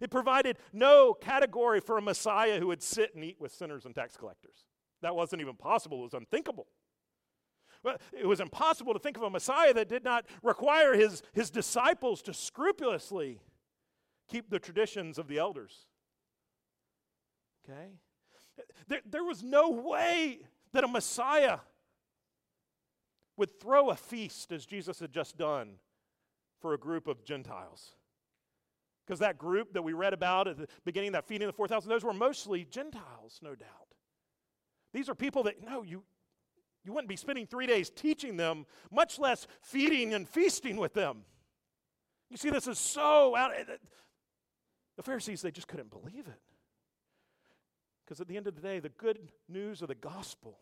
It 0.00 0.10
provided 0.10 0.58
no 0.72 1.14
category 1.14 1.80
for 1.80 1.98
a 1.98 2.02
Messiah 2.02 2.58
who 2.58 2.68
would 2.68 2.82
sit 2.82 3.14
and 3.14 3.24
eat 3.24 3.40
with 3.40 3.52
sinners 3.52 3.84
and 3.84 3.94
tax 3.94 4.16
collectors. 4.16 4.64
That 5.02 5.14
wasn't 5.14 5.42
even 5.42 5.56
possible, 5.56 6.00
it 6.00 6.04
was 6.04 6.14
unthinkable. 6.14 6.66
It 8.12 8.26
was 8.26 8.40
impossible 8.40 8.94
to 8.94 8.98
think 8.98 9.18
of 9.18 9.22
a 9.22 9.30
Messiah 9.30 9.74
that 9.74 9.88
did 9.88 10.04
not 10.04 10.24
require 10.42 10.94
his, 10.94 11.22
his 11.34 11.50
disciples 11.50 12.22
to 12.22 12.32
scrupulously 12.32 13.40
keep 14.28 14.48
the 14.48 14.58
traditions 14.58 15.18
of 15.18 15.28
the 15.28 15.38
elders. 15.38 15.86
Okay? 17.64 17.90
There, 18.88 19.00
there 19.04 19.24
was 19.24 19.42
no 19.42 19.70
way 19.70 20.40
that 20.72 20.84
a 20.84 20.88
Messiah 20.88 21.58
would 23.36 23.60
throw 23.60 23.90
a 23.90 23.96
feast 23.96 24.52
as 24.52 24.64
Jesus 24.64 25.00
had 25.00 25.12
just 25.12 25.36
done 25.36 25.74
for 26.60 26.72
a 26.72 26.78
group 26.78 27.06
of 27.06 27.24
Gentiles. 27.24 27.94
Because 29.06 29.20
that 29.20 29.38
group 29.38 29.74
that 29.74 29.82
we 29.82 29.92
read 29.92 30.14
about 30.14 30.48
at 30.48 30.56
the 30.56 30.66
beginning, 30.84 31.12
that 31.12 31.26
feeding 31.26 31.46
the 31.46 31.52
4,000, 31.52 31.88
those 31.88 32.04
were 32.04 32.14
mostly 32.14 32.64
Gentiles, 32.64 33.38
no 33.42 33.54
doubt. 33.54 33.68
These 34.92 35.08
are 35.08 35.14
people 35.14 35.42
that, 35.42 35.62
no, 35.62 35.82
you, 35.82 36.04
you 36.84 36.92
wouldn't 36.92 37.08
be 37.08 37.16
spending 37.16 37.46
three 37.46 37.66
days 37.66 37.90
teaching 37.90 38.36
them, 38.36 38.64
much 38.90 39.18
less 39.18 39.46
feeding 39.60 40.14
and 40.14 40.28
feasting 40.28 40.76
with 40.76 40.94
them. 40.94 41.24
You 42.30 42.36
see, 42.36 42.50
this 42.50 42.66
is 42.66 42.78
so 42.78 43.36
out. 43.36 43.52
Eh, 43.56 43.64
the 44.96 45.02
Pharisees, 45.02 45.42
they 45.42 45.50
just 45.50 45.68
couldn't 45.68 45.90
believe 45.90 46.26
it. 46.26 46.40
Because 48.04 48.20
at 48.20 48.28
the 48.28 48.36
end 48.36 48.46
of 48.46 48.54
the 48.54 48.60
day, 48.60 48.80
the 48.80 48.90
good 48.90 49.18
news 49.48 49.82
of 49.82 49.88
the 49.88 49.94
gospel 49.94 50.58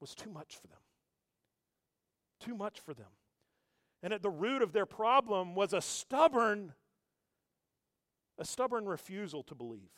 was 0.00 0.14
too 0.14 0.30
much 0.30 0.56
for 0.56 0.66
them. 0.66 0.78
Too 2.40 2.54
much 2.54 2.80
for 2.80 2.94
them. 2.94 3.06
And 4.02 4.12
at 4.12 4.22
the 4.22 4.30
root 4.30 4.62
of 4.62 4.72
their 4.72 4.86
problem 4.86 5.54
was 5.54 5.72
a 5.72 5.80
stubborn, 5.80 6.72
a 8.40 8.44
stubborn 8.44 8.86
refusal 8.86 9.42
to 9.44 9.54
believe. 9.54 9.90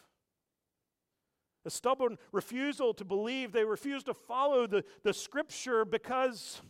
A 1.64 1.70
stubborn 1.70 2.18
refusal 2.32 2.92
to 2.94 3.04
believe. 3.04 3.52
They 3.52 3.64
refused 3.64 4.06
to 4.06 4.14
follow 4.14 4.66
the, 4.66 4.84
the 5.04 5.14
scripture 5.14 5.84
because 5.84 6.60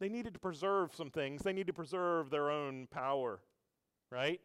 they 0.00 0.08
needed 0.08 0.34
to 0.34 0.40
preserve 0.40 0.92
some 0.94 1.10
things. 1.10 1.42
They 1.42 1.52
need 1.52 1.68
to 1.68 1.72
preserve 1.72 2.30
their 2.30 2.50
own 2.50 2.88
power, 2.88 3.40
right? 4.10 4.40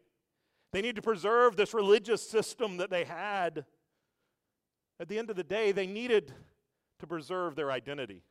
They 0.72 0.80
need 0.80 0.94
to 0.96 1.02
preserve 1.02 1.56
this 1.56 1.74
religious 1.74 2.26
system 2.26 2.76
that 2.76 2.88
they 2.88 3.04
had. 3.04 3.64
At 5.00 5.08
the 5.08 5.18
end 5.18 5.28
of 5.28 5.36
the 5.36 5.44
day, 5.44 5.72
they 5.72 5.88
needed 5.88 6.32
to 7.00 7.06
preserve 7.06 7.56
their 7.56 7.72
identity. 7.72 8.22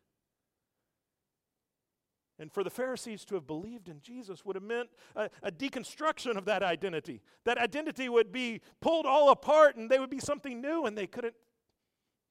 And 2.42 2.52
for 2.52 2.64
the 2.64 2.72
Pharisees 2.72 3.24
to 3.26 3.36
have 3.36 3.46
believed 3.46 3.88
in 3.88 4.02
Jesus 4.02 4.44
would 4.44 4.56
have 4.56 4.64
meant 4.64 4.90
a, 5.16 5.30
a, 5.44 5.52
deconstruction 5.52 6.38
of 6.38 6.46
that 6.46 6.64
identity. 6.64 7.22
That 7.46 7.60
identity 7.60 8.10
would 8.10 8.32
be 8.32 8.62
pulled 8.80 9.06
all 9.06 9.30
apart 9.30 9.76
and 9.76 9.92
they 9.92 10.00
would 10.00 10.10
be 10.10 10.20
something 10.20 10.60
new, 10.60 10.88
and 10.88 10.98
they 10.98 11.06
couldn't, 11.06 11.36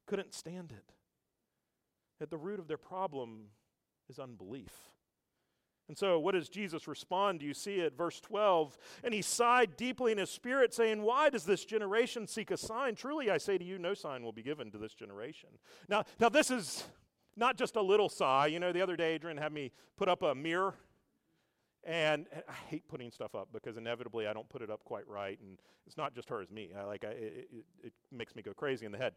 couldn't 0.05 0.33
stand 0.33 0.73
it. 0.73 0.93
At 2.21 2.29
the 2.29 2.37
root 2.37 2.59
of 2.59 2.67
their 2.67 2.77
problem 2.77 3.45
is 4.09 4.19
unbelief. 4.19 4.73
And 5.87 5.97
so, 5.97 6.19
what 6.19 6.33
does 6.33 6.49
Jesus 6.49 6.89
respond? 6.89 7.41
You 7.41 7.53
see 7.53 7.75
it? 7.75 7.97
Verse 7.97 8.19
12. 8.19 8.77
And 9.05 9.13
he 9.13 9.21
sighed 9.21 9.77
deeply 9.77 10.11
in 10.11 10.17
his 10.17 10.29
spirit, 10.29 10.73
saying, 10.73 11.01
Why 11.01 11.29
does 11.29 11.45
this 11.45 11.63
generation 11.63 12.27
seek 12.27 12.51
a 12.51 12.57
sign? 12.57 12.95
Truly, 12.95 13.31
I 13.31 13.37
say 13.37 13.57
to 13.57 13.63
you, 13.63 13.79
no 13.79 13.93
sign 13.93 14.23
will 14.23 14.33
be 14.33 14.43
given 14.43 14.71
to 14.71 14.77
this 14.77 14.93
generation. 14.93 15.49
Now, 15.87 16.03
now 16.19 16.27
this 16.27 16.51
is 16.51 16.83
not 17.41 17.57
just 17.57 17.75
a 17.75 17.81
little 17.81 18.07
sigh. 18.07 18.45
You 18.45 18.59
know, 18.59 18.71
the 18.71 18.81
other 18.81 18.95
day, 18.95 19.15
Adrian 19.15 19.35
had 19.35 19.51
me 19.51 19.71
put 19.97 20.07
up 20.07 20.21
a 20.21 20.33
mirror. 20.33 20.75
And, 21.83 22.27
I 22.47 22.53
hate 22.69 22.87
putting 22.87 23.09
stuff 23.09 23.33
up 23.33 23.49
because 23.51 23.75
inevitably 23.75 24.27
I 24.27 24.33
don't 24.33 24.47
put 24.47 24.61
it 24.61 24.69
up 24.69 24.83
quite 24.85 25.07
right. 25.07 25.39
And 25.41 25.57
it's 25.87 25.97
not 25.97 26.13
just 26.13 26.29
her, 26.29 26.41
it's 26.41 26.51
me. 26.51 26.69
I, 26.79 26.83
like, 26.83 27.03
I, 27.03 27.09
it, 27.09 27.49
it, 27.83 27.93
makes 28.11 28.35
me 28.35 28.43
go 28.43 28.53
crazy 28.53 28.85
in 28.85 28.91
the 28.91 28.99
head. 28.99 29.13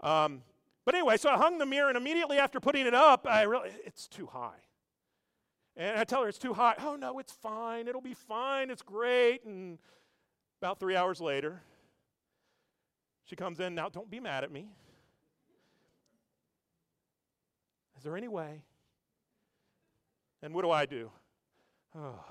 Um, 0.00 0.40
but 0.86 0.94
anyway, 0.94 1.18
so 1.18 1.28
I 1.28 1.36
hung 1.36 1.58
the 1.58 1.66
mirror, 1.66 1.88
and 1.88 1.98
immediately 1.98 2.38
after 2.38 2.60
putting 2.60 2.86
it 2.86 2.94
up, 2.94 3.26
I 3.28 3.42
really, 3.42 3.68
it's 3.84 4.08
too 4.08 4.26
high. 4.26 4.56
And 5.76 6.00
I 6.00 6.04
tell 6.04 6.22
her 6.22 6.28
it's 6.28 6.38
too 6.38 6.54
high. 6.54 6.74
Oh, 6.80 6.96
no, 6.96 7.18
it's 7.18 7.32
fine. 7.32 7.86
It'll 7.86 8.00
be 8.00 8.14
fine. 8.14 8.70
It's 8.70 8.82
great. 8.82 9.44
And 9.44 9.78
about 10.62 10.80
three 10.80 10.96
hours 10.96 11.20
later, 11.20 11.60
she 13.24 13.36
comes 13.36 13.60
in. 13.60 13.74
Now, 13.74 13.90
don't 13.90 14.10
be 14.10 14.18
mad 14.18 14.44
at 14.44 14.50
me. 14.50 14.70
Is 17.97 17.97
there 18.08 18.16
any 18.16 18.28
way? 18.28 18.62
And 20.42 20.54
what 20.54 20.62
do 20.62 20.70
I 20.70 20.86
do? 20.86 21.10
Oh, 21.94 22.24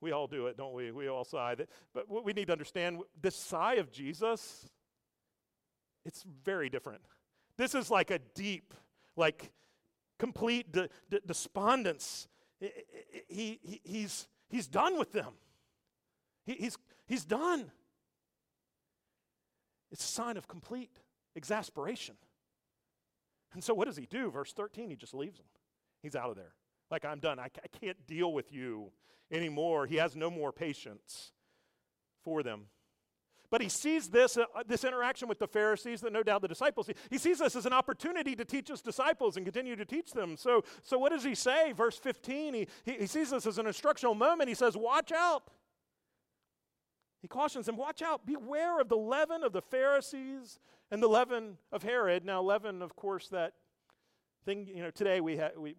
we 0.00 0.12
all 0.12 0.28
do 0.28 0.46
it, 0.46 0.56
don't 0.56 0.72
we? 0.72 0.92
We 0.92 1.08
all 1.08 1.24
sigh. 1.24 1.56
But 1.92 2.08
what 2.08 2.24
we 2.24 2.32
need 2.32 2.46
to 2.46 2.52
understand 2.52 3.00
this 3.20 3.34
sigh 3.34 3.74
of 3.74 3.90
Jesus, 3.90 4.68
it's 6.04 6.24
very 6.44 6.68
different. 6.68 7.00
This 7.56 7.74
is 7.74 7.90
like 7.90 8.12
a 8.12 8.20
deep, 8.36 8.72
like 9.16 9.50
complete 10.18 10.70
de- 10.70 10.88
de- 11.10 11.20
despondence. 11.26 12.28
He, 12.60 13.58
he, 13.64 13.80
he's, 13.82 14.28
he's 14.48 14.68
done 14.68 14.96
with 14.96 15.12
them. 15.12 15.32
He, 16.46 16.54
he's, 16.54 16.78
he's 17.08 17.24
done. 17.24 17.72
It's 19.90 20.04
a 20.04 20.08
sign 20.08 20.36
of 20.36 20.46
complete 20.46 21.00
exasperation. 21.34 22.14
And 23.54 23.62
so, 23.62 23.74
what 23.74 23.86
does 23.86 23.96
he 23.96 24.06
do? 24.06 24.30
Verse 24.30 24.52
13, 24.52 24.90
he 24.90 24.96
just 24.96 25.14
leaves 25.14 25.38
them. 25.38 25.46
He's 26.02 26.16
out 26.16 26.30
of 26.30 26.36
there. 26.36 26.54
Like, 26.90 27.04
I'm 27.04 27.20
done. 27.20 27.38
I, 27.38 27.44
I 27.44 27.78
can't 27.80 28.06
deal 28.06 28.32
with 28.32 28.52
you 28.52 28.92
anymore. 29.30 29.86
He 29.86 29.96
has 29.96 30.16
no 30.16 30.30
more 30.30 30.52
patience 30.52 31.32
for 32.24 32.42
them. 32.42 32.66
But 33.50 33.62
he 33.62 33.68
sees 33.68 34.08
this, 34.08 34.36
uh, 34.36 34.44
this 34.66 34.84
interaction 34.84 35.26
with 35.26 35.38
the 35.38 35.46
Pharisees 35.46 36.02
that 36.02 36.12
no 36.12 36.22
doubt 36.22 36.42
the 36.42 36.48
disciples 36.48 36.86
see. 36.86 36.94
He 37.08 37.16
sees 37.16 37.38
this 37.38 37.56
as 37.56 37.64
an 37.64 37.72
opportunity 37.72 38.36
to 38.36 38.44
teach 38.44 38.68
his 38.68 38.82
disciples 38.82 39.36
and 39.36 39.46
continue 39.46 39.74
to 39.74 39.86
teach 39.86 40.12
them. 40.12 40.36
So, 40.36 40.64
so 40.82 40.98
what 40.98 41.12
does 41.12 41.24
he 41.24 41.34
say? 41.34 41.72
Verse 41.72 41.96
15, 41.96 42.54
he, 42.54 42.66
he, 42.84 42.92
he 42.92 43.06
sees 43.06 43.30
this 43.30 43.46
as 43.46 43.56
an 43.56 43.66
instructional 43.66 44.14
moment. 44.14 44.48
He 44.48 44.54
says, 44.54 44.76
Watch 44.76 45.12
out. 45.12 45.44
He 47.20 47.28
cautions 47.28 47.66
them, 47.66 47.76
Watch 47.76 48.02
out. 48.02 48.26
Beware 48.26 48.80
of 48.80 48.88
the 48.88 48.96
leaven 48.96 49.42
of 49.42 49.52
the 49.52 49.62
Pharisees 49.62 50.58
and 50.90 51.02
the 51.02 51.08
leaven 51.08 51.58
of 51.72 51.82
Herod. 51.82 52.24
Now, 52.24 52.42
leaven, 52.42 52.82
of 52.82 52.96
course, 52.96 53.28
that 53.28 53.54
thing, 54.44 54.66
you 54.66 54.82
know, 54.82 54.90
today 54.90 55.20
we, 55.20 55.36
ha- 55.36 55.50
we, 55.56 55.74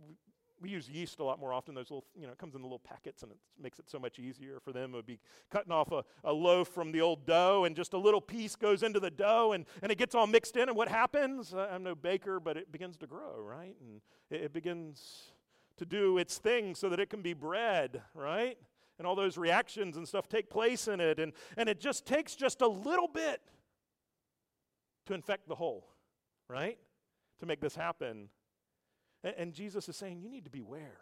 we 0.62 0.70
use 0.70 0.90
yeast 0.90 1.20
a 1.20 1.24
lot 1.24 1.40
more 1.40 1.54
often. 1.54 1.74
Those 1.74 1.90
little, 1.90 2.06
you 2.16 2.26
know, 2.26 2.34
it 2.34 2.38
comes 2.38 2.56
in 2.56 2.62
the 2.62 2.68
little 2.68 2.80
packets 2.80 3.24
and 3.24 3.32
it 3.32 3.38
makes 3.62 3.80
it 3.80 3.90
so 3.90 4.00
much 4.00 4.20
easier 4.20 4.60
for 4.60 4.72
them. 4.72 4.94
It 4.94 4.98
would 4.98 5.06
be 5.06 5.20
cutting 5.50 5.72
off 5.72 5.92
a, 5.92 6.04
a 6.24 6.34
loaf 6.34 6.68
from 6.68 6.92
the 6.92 7.02
old 7.02 7.26
dough 7.26 7.64
and 7.66 7.76
just 7.76 7.94
a 7.94 7.98
little 7.98 8.22
piece 8.22 8.56
goes 8.56 8.84
into 8.84 9.00
the 9.00 9.12
dough 9.12 9.54
and, 9.54 9.66
and 9.82 9.92
it 9.92 9.98
gets 9.98 10.16
all 10.16 10.28
mixed 10.28 10.56
in. 10.58 10.68
And 10.70 10.78
what 10.78 10.90
happens? 10.90 11.54
I'm 11.54 11.84
no 11.84 11.96
baker, 11.96 12.40
but 12.40 12.58
it 12.58 12.72
begins 12.72 12.98
to 12.98 13.08
grow, 13.08 13.40
right? 13.40 13.76
And 13.82 14.02
it, 14.30 14.46
it 14.46 14.54
begins 14.54 15.32
to 15.78 15.86
do 15.86 16.18
its 16.18 16.38
thing 16.38 16.76
so 16.76 16.90
that 16.90 17.00
it 17.00 17.10
can 17.10 17.22
be 17.22 17.34
bread, 17.34 18.02
right? 18.14 18.58
And 19.00 19.08
all 19.08 19.16
those 19.16 19.38
reactions 19.38 19.98
and 19.98 20.08
stuff 20.08 20.28
take 20.28 20.50
place 20.50 20.88
in 20.88 21.00
it. 21.00 21.20
And, 21.20 21.32
and 21.58 21.70
it 21.70 21.80
just 21.80 22.06
takes 22.06 22.36
just 22.36 22.62
a 22.62 22.68
little 22.68 23.08
bit 23.08 23.42
to 25.06 25.14
infect 25.14 25.48
the 25.48 25.56
whole, 25.56 25.88
right? 26.50 26.78
To 27.40 27.46
make 27.46 27.62
this 27.62 27.76
happen. 27.76 28.30
And, 29.24 29.36
and 29.38 29.54
Jesus 29.54 29.88
is 29.88 29.96
saying, 29.96 30.20
you 30.20 30.30
need 30.30 30.44
to 30.44 30.52
beware. 30.52 31.00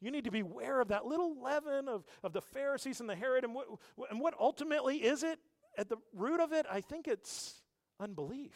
You 0.00 0.10
need 0.10 0.24
to 0.24 0.30
beware 0.30 0.80
of 0.80 0.88
that 0.88 1.04
little 1.04 1.40
leaven 1.40 1.88
of, 1.88 2.04
of 2.22 2.32
the 2.32 2.40
Pharisees 2.40 3.00
and 3.00 3.10
the 3.10 3.16
Herod. 3.16 3.44
And 3.44 3.54
what, 3.54 3.66
and 4.10 4.20
what 4.20 4.34
ultimately 4.38 4.98
is 4.98 5.22
it? 5.22 5.38
At 5.76 5.88
the 5.88 5.96
root 6.14 6.40
of 6.40 6.52
it, 6.52 6.66
I 6.70 6.80
think 6.80 7.08
it's 7.08 7.60
unbelief. 7.98 8.54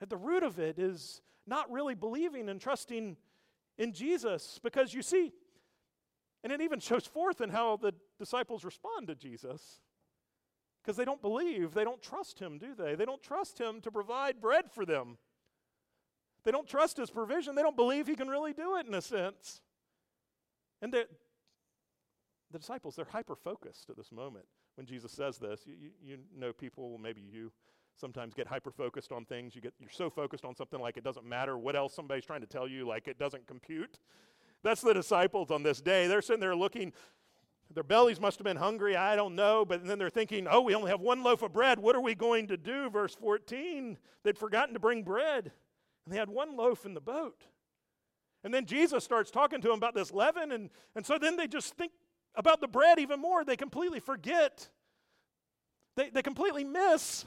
At 0.00 0.10
the 0.10 0.16
root 0.16 0.42
of 0.42 0.58
it 0.58 0.78
is 0.78 1.22
not 1.46 1.70
really 1.70 1.94
believing 1.94 2.48
and 2.48 2.60
trusting 2.60 3.16
in 3.78 3.92
Jesus. 3.92 4.58
Because 4.62 4.94
you 4.94 5.02
see, 5.02 5.32
and 6.50 6.62
it 6.62 6.64
even 6.64 6.80
shows 6.80 7.06
forth 7.06 7.42
in 7.42 7.50
how 7.50 7.76
the 7.76 7.92
disciples 8.18 8.64
respond 8.64 9.06
to 9.08 9.14
Jesus 9.14 9.80
because 10.82 10.96
they 10.96 11.04
don't 11.04 11.20
believe, 11.20 11.74
they 11.74 11.84
don't 11.84 12.00
trust 12.00 12.38
him, 12.38 12.56
do 12.56 12.74
they? 12.74 12.94
They 12.94 13.04
don't 13.04 13.22
trust 13.22 13.60
him 13.60 13.82
to 13.82 13.90
provide 13.90 14.40
bread 14.40 14.70
for 14.70 14.86
them. 14.86 15.18
They 16.44 16.50
don't 16.50 16.66
trust 16.66 16.96
his 16.96 17.10
provision. 17.10 17.54
They 17.54 17.60
don't 17.60 17.76
believe 17.76 18.06
he 18.06 18.14
can 18.14 18.28
really 18.28 18.54
do 18.54 18.76
it 18.78 18.86
in 18.86 18.94
a 18.94 19.02
sense. 19.02 19.60
And 20.80 20.90
the 20.90 21.06
disciples, 22.50 22.96
they're 22.96 23.04
hyper 23.04 23.36
focused 23.36 23.90
at 23.90 23.96
this 23.98 24.10
moment 24.10 24.46
when 24.76 24.86
Jesus 24.86 25.12
says 25.12 25.36
this. 25.36 25.66
You, 25.66 25.74
you, 25.74 25.90
you 26.32 26.40
know, 26.40 26.54
people, 26.54 26.96
maybe 26.96 27.20
you 27.20 27.52
sometimes 27.94 28.32
get 28.32 28.46
hyper 28.46 28.70
focused 28.70 29.12
on 29.12 29.26
things. 29.26 29.54
You 29.54 29.60
get, 29.60 29.74
you're 29.78 29.90
so 29.90 30.08
focused 30.08 30.46
on 30.46 30.54
something 30.54 30.80
like 30.80 30.96
it 30.96 31.04
doesn't 31.04 31.26
matter 31.26 31.58
what 31.58 31.76
else 31.76 31.92
somebody's 31.92 32.24
trying 32.24 32.40
to 32.40 32.46
tell 32.46 32.66
you, 32.66 32.86
like 32.86 33.08
it 33.08 33.18
doesn't 33.18 33.46
compute. 33.46 33.98
That's 34.62 34.80
the 34.80 34.94
disciples 34.94 35.50
on 35.50 35.62
this 35.62 35.80
day. 35.80 36.06
They're 36.06 36.22
sitting 36.22 36.40
there 36.40 36.56
looking 36.56 36.92
their 37.74 37.84
bellies 37.84 38.20
must 38.20 38.38
have 38.38 38.44
been 38.44 38.56
hungry, 38.56 38.96
I 38.96 39.14
don't 39.14 39.34
know, 39.34 39.64
but 39.64 39.84
then 39.84 39.98
they're 39.98 40.08
thinking, 40.08 40.46
oh, 40.50 40.62
we 40.62 40.74
only 40.74 40.90
have 40.90 41.00
one 41.00 41.22
loaf 41.22 41.42
of 41.42 41.52
bread. 41.52 41.78
What 41.78 41.94
are 41.94 42.00
we 42.00 42.14
going 42.14 42.46
to 42.48 42.56
do? 42.56 42.88
Verse 42.88 43.14
14, 43.14 43.98
they'd 44.24 44.38
forgotten 44.38 44.72
to 44.74 44.80
bring 44.80 45.02
bread, 45.02 45.52
and 46.04 46.14
they 46.14 46.16
had 46.18 46.30
one 46.30 46.56
loaf 46.56 46.86
in 46.86 46.94
the 46.94 47.00
boat. 47.00 47.44
And 48.42 48.54
then 48.54 48.64
Jesus 48.64 49.04
starts 49.04 49.30
talking 49.30 49.60
to 49.60 49.68
them 49.68 49.76
about 49.76 49.94
this 49.94 50.12
leaven, 50.12 50.52
and, 50.52 50.70
and 50.96 51.04
so 51.04 51.18
then 51.18 51.36
they 51.36 51.46
just 51.46 51.74
think 51.74 51.92
about 52.34 52.60
the 52.60 52.68
bread 52.68 52.98
even 52.98 53.20
more. 53.20 53.44
They 53.44 53.56
completely 53.56 54.00
forget, 54.00 54.68
they, 55.94 56.08
they 56.08 56.22
completely 56.22 56.64
miss 56.64 57.26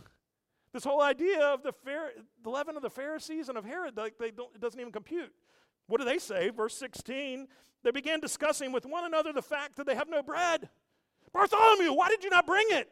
this 0.74 0.84
whole 0.84 1.02
idea 1.02 1.42
of 1.42 1.62
the, 1.62 1.74
the 2.44 2.50
leaven 2.50 2.78
of 2.78 2.82
the 2.82 2.90
Pharisees 2.90 3.50
and 3.50 3.58
of 3.60 3.66
Herod. 3.66 3.96
Like 3.96 4.18
they 4.18 4.32
don't, 4.32 4.50
it 4.56 4.62
doesn't 4.62 4.80
even 4.80 4.92
compute. 4.92 5.34
What 5.92 6.00
do 6.00 6.06
they 6.06 6.20
say? 6.20 6.50
Verse 6.50 6.76
16 6.78 7.48
they 7.84 7.92
began 7.92 8.20
discussing 8.20 8.72
with 8.72 8.86
one 8.86 9.06
another 9.06 9.34
the 9.34 9.42
fact 9.42 9.76
that 9.78 9.86
they 9.86 9.96
have 9.96 10.08
no 10.08 10.22
bread. 10.22 10.70
Bartholomew, 11.34 11.94
why 11.94 12.10
did 12.10 12.24
you 12.24 12.30
not 12.30 12.46
bring 12.46 12.68
it? 12.70 12.92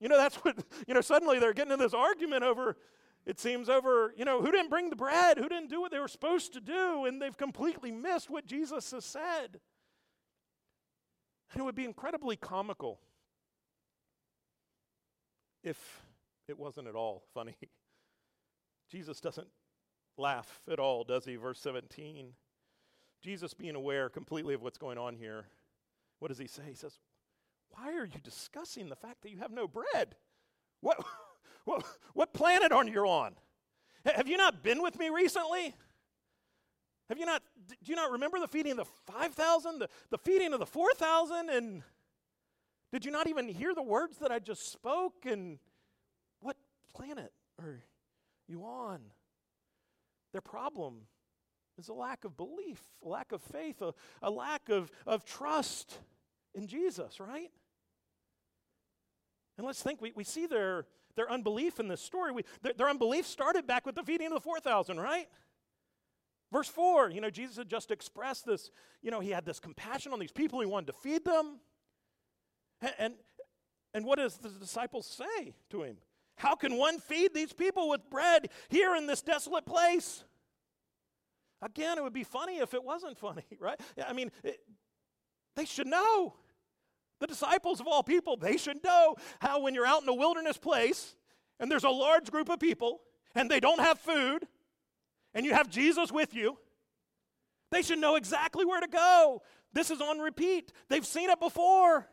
You 0.00 0.08
know, 0.08 0.16
that's 0.16 0.36
what, 0.36 0.56
you 0.88 0.92
know, 0.92 1.00
suddenly 1.00 1.38
they're 1.38 1.52
getting 1.52 1.72
in 1.72 1.78
this 1.78 1.94
argument 1.94 2.42
over, 2.42 2.76
it 3.26 3.38
seems, 3.38 3.68
over, 3.68 4.12
you 4.16 4.24
know, 4.24 4.42
who 4.42 4.50
didn't 4.50 4.70
bring 4.70 4.90
the 4.90 4.96
bread? 4.96 5.38
Who 5.38 5.48
didn't 5.48 5.70
do 5.70 5.80
what 5.80 5.92
they 5.92 6.00
were 6.00 6.08
supposed 6.08 6.52
to 6.54 6.60
do? 6.60 7.04
And 7.04 7.22
they've 7.22 7.36
completely 7.36 7.92
missed 7.92 8.28
what 8.28 8.44
Jesus 8.44 8.90
has 8.90 9.04
said. 9.04 9.60
And 11.52 11.60
it 11.60 11.62
would 11.62 11.76
be 11.76 11.84
incredibly 11.84 12.34
comical 12.36 12.98
if 15.62 16.02
it 16.48 16.58
wasn't 16.58 16.88
at 16.88 16.96
all 16.96 17.22
funny. 17.32 17.56
Jesus 18.90 19.20
doesn't 19.20 19.48
laugh 20.16 20.60
at 20.70 20.78
all, 20.78 21.04
does 21.04 21.24
he? 21.24 21.36
Verse 21.36 21.60
17. 21.60 22.32
Jesus, 23.22 23.54
being 23.54 23.74
aware 23.74 24.08
completely 24.08 24.54
of 24.54 24.62
what's 24.62 24.78
going 24.78 24.98
on 24.98 25.16
here, 25.16 25.46
what 26.18 26.28
does 26.28 26.38
he 26.38 26.46
say? 26.46 26.62
He 26.68 26.74
says, 26.74 26.98
Why 27.70 27.92
are 27.94 28.04
you 28.04 28.20
discussing 28.22 28.88
the 28.88 28.96
fact 28.96 29.22
that 29.22 29.30
you 29.30 29.38
have 29.38 29.50
no 29.50 29.66
bread? 29.66 30.16
What, 30.80 31.02
what, 31.64 31.84
what 32.12 32.34
planet 32.34 32.72
are 32.72 32.84
you 32.84 33.00
on? 33.00 33.34
Have 34.04 34.28
you 34.28 34.36
not 34.36 34.62
been 34.62 34.82
with 34.82 34.98
me 34.98 35.08
recently? 35.08 35.74
Have 37.08 37.18
you 37.18 37.26
not, 37.26 37.42
do 37.68 37.90
you 37.90 37.96
not 37.96 38.12
remember 38.12 38.38
the 38.38 38.48
feeding 38.48 38.72
of 38.72 38.78
the 38.78 39.12
5,000, 39.12 39.78
the, 39.78 39.88
the 40.10 40.18
feeding 40.18 40.52
of 40.52 40.60
the 40.60 40.66
4,000? 40.66 41.50
And 41.50 41.82
did 42.92 43.04
you 43.04 43.10
not 43.10 43.26
even 43.28 43.48
hear 43.48 43.74
the 43.74 43.82
words 43.82 44.18
that 44.18 44.30
I 44.30 44.38
just 44.38 44.70
spoke? 44.70 45.26
And 45.26 45.58
what 46.40 46.56
planet 46.94 47.32
are 47.58 47.82
you 48.46 48.62
on? 48.62 49.00
Their 50.34 50.40
problem 50.40 51.02
is 51.78 51.86
a 51.86 51.92
lack 51.92 52.24
of 52.24 52.36
belief, 52.36 52.82
a 53.04 53.08
lack 53.08 53.30
of 53.30 53.40
faith, 53.40 53.80
a, 53.80 53.94
a 54.20 54.28
lack 54.28 54.68
of, 54.68 54.90
of 55.06 55.24
trust 55.24 55.96
in 56.56 56.66
Jesus, 56.66 57.20
right? 57.20 57.52
And 59.56 59.64
let's 59.64 59.80
think, 59.80 60.02
we, 60.02 60.10
we 60.16 60.24
see 60.24 60.46
their, 60.46 60.86
their 61.14 61.30
unbelief 61.30 61.78
in 61.78 61.86
this 61.86 62.00
story. 62.00 62.32
We, 62.32 62.42
their, 62.62 62.72
their 62.72 62.88
unbelief 62.88 63.28
started 63.28 63.68
back 63.68 63.86
with 63.86 63.94
the 63.94 64.02
feeding 64.02 64.26
of 64.26 64.32
the 64.32 64.40
4,000, 64.40 64.98
right? 64.98 65.28
Verse 66.50 66.68
4, 66.68 67.10
you 67.10 67.20
know, 67.20 67.30
Jesus 67.30 67.56
had 67.56 67.68
just 67.68 67.92
expressed 67.92 68.44
this, 68.44 68.72
you 69.02 69.12
know, 69.12 69.20
he 69.20 69.30
had 69.30 69.44
this 69.44 69.60
compassion 69.60 70.12
on 70.12 70.18
these 70.18 70.32
people, 70.32 70.58
he 70.58 70.66
wanted 70.66 70.88
to 70.88 70.94
feed 70.94 71.24
them. 71.24 71.60
And, 72.80 72.92
and, 72.98 73.14
and 73.94 74.04
what 74.04 74.18
does 74.18 74.36
the 74.38 74.48
disciples 74.48 75.06
say 75.06 75.54
to 75.70 75.84
him? 75.84 75.98
How 76.36 76.54
can 76.54 76.76
one 76.76 76.98
feed 76.98 77.34
these 77.34 77.52
people 77.52 77.88
with 77.88 78.08
bread 78.10 78.48
here 78.68 78.94
in 78.96 79.06
this 79.06 79.22
desolate 79.22 79.66
place? 79.66 80.24
Again, 81.62 81.96
it 81.96 82.04
would 82.04 82.12
be 82.12 82.24
funny 82.24 82.58
if 82.58 82.74
it 82.74 82.84
wasn't 82.84 83.16
funny, 83.18 83.44
right? 83.58 83.80
I 84.06 84.12
mean, 84.12 84.30
it, 84.42 84.60
they 85.56 85.64
should 85.64 85.86
know. 85.86 86.34
The 87.20 87.26
disciples 87.26 87.80
of 87.80 87.86
all 87.86 88.02
people, 88.02 88.36
they 88.36 88.56
should 88.56 88.82
know 88.82 89.16
how 89.40 89.60
when 89.60 89.74
you're 89.74 89.86
out 89.86 90.02
in 90.02 90.08
a 90.08 90.14
wilderness 90.14 90.58
place 90.58 91.14
and 91.58 91.70
there's 91.70 91.84
a 91.84 91.90
large 91.90 92.30
group 92.30 92.50
of 92.50 92.58
people 92.58 93.00
and 93.34 93.50
they 93.50 93.60
don't 93.60 93.80
have 93.80 93.98
food 93.98 94.46
and 95.32 95.46
you 95.46 95.54
have 95.54 95.70
Jesus 95.70 96.12
with 96.12 96.34
you, 96.34 96.58
they 97.70 97.82
should 97.82 97.98
know 97.98 98.16
exactly 98.16 98.64
where 98.64 98.80
to 98.80 98.88
go. 98.88 99.42
This 99.72 99.90
is 99.90 100.00
on 100.00 100.18
repeat. 100.18 100.72
They've 100.88 101.06
seen 101.06 101.30
it 101.30 101.40
before. 101.40 102.08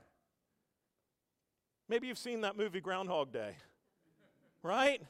Maybe 1.89 2.07
you've 2.07 2.17
seen 2.17 2.41
that 2.41 2.55
movie 2.55 2.79
Groundhog 2.79 3.33
Day, 3.33 3.55
right? 4.63 5.01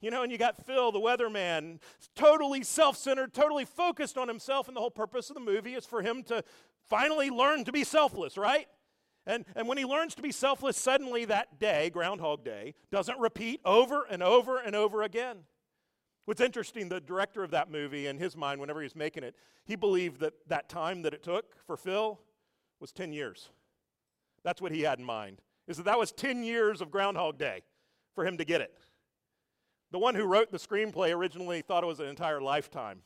You 0.00 0.10
know, 0.10 0.22
and 0.22 0.32
you 0.32 0.38
got 0.38 0.64
Phil, 0.64 0.92
the 0.92 0.98
weatherman, 0.98 1.78
totally 2.14 2.62
self 2.62 2.96
centered, 2.96 3.34
totally 3.34 3.66
focused 3.66 4.16
on 4.16 4.28
himself, 4.28 4.66
and 4.66 4.76
the 4.76 4.80
whole 4.80 4.90
purpose 4.90 5.28
of 5.28 5.34
the 5.34 5.40
movie 5.40 5.74
is 5.74 5.84
for 5.84 6.00
him 6.00 6.22
to 6.24 6.42
finally 6.88 7.30
learn 7.30 7.64
to 7.64 7.72
be 7.72 7.84
selfless, 7.84 8.38
right? 8.38 8.66
And, 9.26 9.44
and 9.54 9.68
when 9.68 9.76
he 9.76 9.84
learns 9.84 10.14
to 10.14 10.22
be 10.22 10.32
selfless, 10.32 10.78
suddenly 10.78 11.26
that 11.26 11.58
day, 11.60 11.90
Groundhog 11.90 12.44
Day, 12.44 12.74
doesn't 12.90 13.18
repeat 13.18 13.60
over 13.64 14.06
and 14.08 14.22
over 14.22 14.58
and 14.58 14.74
over 14.74 15.02
again. 15.02 15.40
What's 16.24 16.40
interesting, 16.40 16.88
the 16.88 17.00
director 17.00 17.42
of 17.42 17.50
that 17.50 17.70
movie, 17.70 18.06
in 18.06 18.18
his 18.18 18.36
mind, 18.36 18.60
whenever 18.60 18.80
he 18.80 18.84
was 18.84 18.96
making 18.96 19.24
it, 19.24 19.34
he 19.66 19.76
believed 19.76 20.20
that 20.20 20.32
that 20.48 20.68
time 20.68 21.02
that 21.02 21.12
it 21.12 21.22
took 21.22 21.54
for 21.66 21.76
Phil 21.76 22.18
was 22.80 22.92
10 22.92 23.12
years. 23.12 23.50
That's 24.42 24.62
what 24.62 24.72
he 24.72 24.82
had 24.82 24.98
in 24.98 25.04
mind, 25.04 25.42
is 25.68 25.76
that 25.76 25.84
that 25.84 25.98
was 25.98 26.12
10 26.12 26.42
years 26.42 26.80
of 26.80 26.90
Groundhog 26.90 27.36
Day 27.36 27.62
for 28.14 28.24
him 28.24 28.38
to 28.38 28.44
get 28.44 28.60
it. 28.60 28.76
The 29.90 29.98
one 29.98 30.14
who 30.14 30.24
wrote 30.24 30.50
the 30.50 30.58
screenplay 30.58 31.14
originally 31.14 31.62
thought 31.62 31.82
it 31.82 31.86
was 31.86 32.00
an 32.00 32.06
entire 32.06 32.40
lifetime 32.40 33.02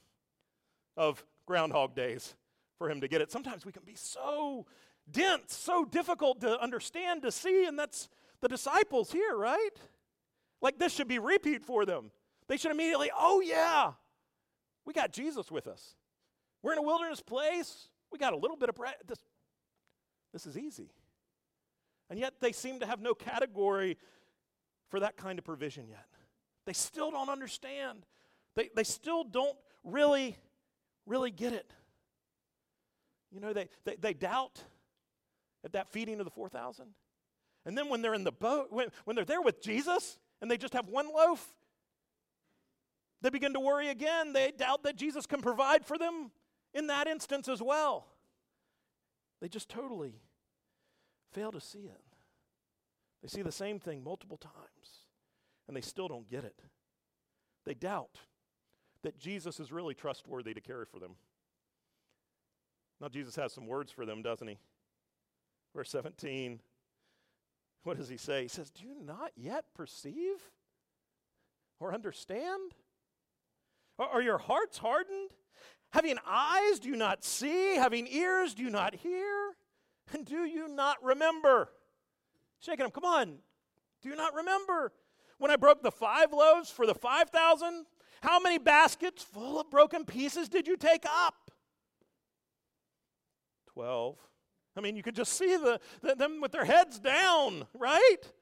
of 0.97 1.25
Groundhog 1.47 1.95
Days 1.95 2.35
for 2.79 2.91
him 2.91 3.01
to 3.01 3.09
get 3.09 3.21
it. 3.21 3.31
Sometimes 3.31 3.65
we 3.65 3.73
can 3.73 3.85
be 3.85 3.95
so 3.95 4.67
dense, 5.11 5.55
so 5.55 5.85
difficult 5.85 6.41
to 6.41 6.61
understand, 6.61 7.23
to 7.23 7.33
see, 7.33 7.65
and 7.65 7.79
that's 7.79 8.09
the 8.41 8.49
disciples 8.49 9.13
here, 9.13 9.37
right? 9.37 9.71
Like 10.61 10.79
this 10.79 10.93
should 10.93 11.09
be 11.09 11.19
repeat 11.19 11.65
for 11.65 11.85
them. 11.85 12.11
They 12.49 12.57
should 12.57 12.71
immediately, 12.71 13.11
oh 13.17 13.41
yeah, 13.41 13.93
we 14.85 14.93
got 14.93 15.13
Jesus 15.13 15.51
with 15.51 15.67
us. 15.67 15.97
We're 16.63 16.73
in 16.73 16.79
a 16.79 16.83
wilderness 16.83 17.21
place. 17.21 17.89
We 18.11 18.19
got 18.19 18.33
a 18.33 18.37
little 18.37 18.57
bit 18.57 18.69
of. 18.69 18.77
This, 19.07 19.19
this 20.33 20.47
is 20.47 20.59
easy. 20.59 20.91
And 22.11 22.19
yet 22.19 22.35
they 22.41 22.53
seem 22.53 22.81
to 22.81 22.87
have 22.87 23.01
no 23.01 23.15
category 23.15 23.97
for 24.95 25.01
that 25.01 25.17
kind 25.17 25.41
of 25.41 25.45
provision 25.45 25.89
yet. 25.89 26.07
They 26.67 26.73
still 26.73 27.11
don't 27.11 27.29
understand. 27.29 28.07
They, 28.55 28.71
they 28.77 28.85
still 28.85 29.25
don't 29.25 29.57
really, 29.83 30.37
really 31.05 31.33
get 31.33 31.53
it. 31.53 31.69
You 33.33 33.41
know, 33.41 33.53
they, 33.53 33.69
they, 33.85 33.97
they 33.97 34.15
doubt 34.15 34.63
at 35.65 35.73
that 35.73 35.91
feeding 35.91 36.21
of 36.21 36.27
the 36.27 36.31
4,000. 36.31 36.87
And 37.67 37.77
then 37.77 37.89
when 37.89 38.03
they're 38.03 38.15
in 38.15 38.23
the 38.23 38.31
boat, 38.31 38.69
when, 38.71 38.87
when 39.03 39.17
they're 39.17 39.25
there 39.25 39.43
with 39.43 39.61
Jesus 39.61 40.21
and 40.41 40.49
they 40.49 40.57
just 40.57 40.75
have 40.75 40.87
one 40.87 41.13
loaf, 41.13 41.45
they 43.21 43.31
begin 43.31 43.53
to 43.55 43.61
worry 43.61 43.89
again. 43.89 44.33
They 44.33 44.53
doubt 44.57 44.85
that 44.85 44.95
Jesus 44.95 45.27
can 45.27 45.43
provide 45.43 45.85
for 45.85 45.99
them 45.99 46.31
in 46.73 46.87
that 46.87 47.09
instance 47.09 47.49
as 47.49 47.61
well. 47.61 48.07
They 49.41 49.49
just 49.49 49.69
totally 49.69 50.21
fail 51.33 51.51
to 51.51 51.61
see 51.61 51.81
it. 51.81 52.14
They 53.25 53.29
see 53.29 53.43
the 53.43 53.51
same 53.51 53.81
thing 53.81 54.05
multiple 54.05 54.37
times 54.37 55.07
and 55.67 55.75
they 55.75 55.81
still 55.81 56.09
don't 56.09 56.29
get 56.29 56.45
it. 56.45 56.61
They 57.65 57.73
doubt 57.73 58.19
that 59.03 59.19
Jesus 59.19 59.59
is 59.59 59.73
really 59.73 59.95
trustworthy 59.95 60.53
to 60.53 60.61
care 60.61 60.85
for 60.85 60.99
them. 60.99 61.13
Now, 63.01 63.09
Jesus 63.09 63.35
has 63.37 63.55
some 63.55 63.67
words 63.67 63.91
for 63.91 64.05
them, 64.05 64.21
doesn't 64.21 64.47
he? 64.47 64.59
Verse 65.75 65.89
17. 65.89 66.61
What 67.85 67.97
does 67.97 68.11
he 68.11 68.19
say? 68.19 68.43
He 68.43 68.49
says, 68.49 68.69
Do 68.69 68.85
you 68.85 68.95
not 69.03 69.31
yet 69.37 69.65
perceive 69.75 70.37
or 71.81 71.95
understand? 71.95 72.73
Are 73.99 74.21
your 74.21 74.39
hearts 74.39 74.77
hardened? 74.77 75.31
Having 75.93 76.19
eyes, 76.27 76.79
do 76.79 76.91
you 76.91 76.97
not 76.97 77.25
see? 77.25 77.77
Having 77.77 78.09
ears, 78.09 78.53
do 78.53 78.63
you 78.63 78.71
not 78.71 78.95
hear? 78.95 79.55
And 80.13 80.27
do 80.27 80.45
you 80.45 80.69
not 80.69 81.03
remember? 81.03 81.71
Shaking 82.65 82.85
them, 82.85 82.91
come 82.91 83.05
on. 83.05 83.39
Do 84.03 84.09
you 84.09 84.17
not 84.17 84.35
remember 84.35 84.93
when 85.39 85.51
I 85.51 85.57
broke 85.57 85.83
the 85.83 85.91
five 85.91 86.33
loaves 86.33 86.71
for 86.71 86.87
the 86.87 86.95
5,000? 86.95 87.87
How 88.23 88.41
many 88.41 88.59
baskets 88.59 89.23
full 89.23 89.61
of 89.61 89.71
broken 89.71 90.05
pieces 90.05 90.49
did 90.49 90.67
you 90.67 90.77
take 90.77 91.05
up? 91.05 91.51
12. 93.73 94.17
I 94.77 94.81
mean, 94.81 94.97
you 94.97 95.03
could 95.03 95.15
just 95.15 95.35
see 95.35 95.57
the, 95.57 95.79
the, 96.03 96.15
them 96.15 96.41
with 96.41 96.53
their 96.53 96.65
heads 96.65 96.99
down, 96.99 97.67
right? 97.75 98.33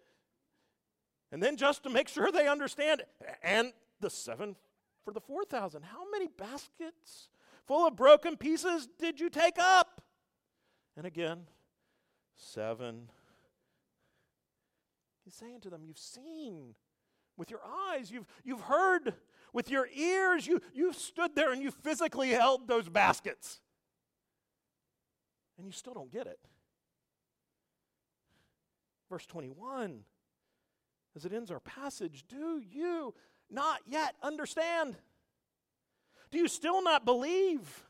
And 1.33 1.43
then 1.43 1.57
just 1.57 1.83
to 1.83 1.91
make 1.91 2.09
sure 2.09 2.31
they 2.31 2.47
understand, 2.47 3.03
and 3.43 3.73
the 4.01 4.11
seven 4.11 4.57
for 5.05 5.13
the 5.13 5.21
4,000. 5.21 5.83
How 5.83 6.09
many 6.11 6.29
baskets 6.29 7.29
full 7.67 7.87
of 7.87 7.97
broken 7.97 8.37
pieces 8.37 8.89
did 8.99 9.19
you 9.19 9.31
take 9.31 9.59
up? 9.59 10.01
And 10.97 11.07
again, 11.07 11.47
seven. 12.37 13.09
He's 15.25 15.35
saying 15.35 15.61
to 15.63 15.71
them, 15.71 15.83
You've 15.85 15.99
seen 15.99 16.75
with 17.37 17.51
your 17.51 17.61
eyes, 17.91 18.11
you've, 18.11 18.27
you've 18.45 18.61
heard 18.61 19.15
with 19.53 19.71
your 19.71 19.89
ears, 19.95 20.47
you, 20.47 20.61
you've 20.75 20.97
stood 20.97 21.35
there 21.35 21.53
and 21.53 21.63
you 21.63 21.71
physically 21.71 22.31
held 22.31 22.69
those 22.69 22.89
baskets 22.89 23.61
and 25.57 25.67
you 25.67 25.73
still 25.73 25.95
don't 25.95 26.11
get 26.11 26.27
it. 26.27 26.39
Verse 29.09 29.27
21, 29.27 30.01
as 31.15 31.25
it 31.25 31.33
ends 31.33 31.51
our 31.51 31.61
passage, 31.61 32.25
do 32.27 32.61
you 32.71 33.15
not 33.51 33.81
yet 33.87 34.15
understand? 34.23 34.97
Do 36.31 36.39
you 36.39 36.49
still 36.49 36.83
not 36.83 37.05
believe? 37.05 37.85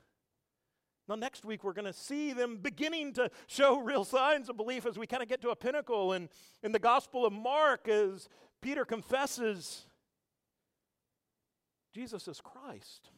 Now, 1.08 1.16
next 1.16 1.44
week, 1.44 1.64
we're 1.64 1.72
going 1.72 1.86
to 1.86 1.92
see 1.92 2.32
them 2.32 2.58
beginning 2.58 3.12
to 3.14 3.30
show 3.46 3.78
real 3.78 4.04
signs 4.04 4.48
of 4.48 4.56
belief 4.56 4.86
as 4.86 4.96
we 4.96 5.06
kind 5.06 5.22
of 5.22 5.28
get 5.28 5.42
to 5.42 5.50
a 5.50 5.56
pinnacle. 5.56 6.12
And 6.12 6.28
in 6.62 6.72
the 6.72 6.78
Gospel 6.78 7.26
of 7.26 7.32
Mark, 7.32 7.88
as 7.88 8.28
Peter 8.60 8.84
confesses, 8.84 9.86
Jesus 11.92 12.28
is 12.28 12.40
Christ. 12.40 13.10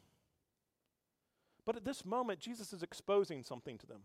But 1.65 1.75
at 1.75 1.85
this 1.85 2.05
moment, 2.05 2.39
Jesus 2.39 2.73
is 2.73 2.83
exposing 2.83 3.43
something 3.43 3.77
to 3.77 3.87
them. 3.87 4.01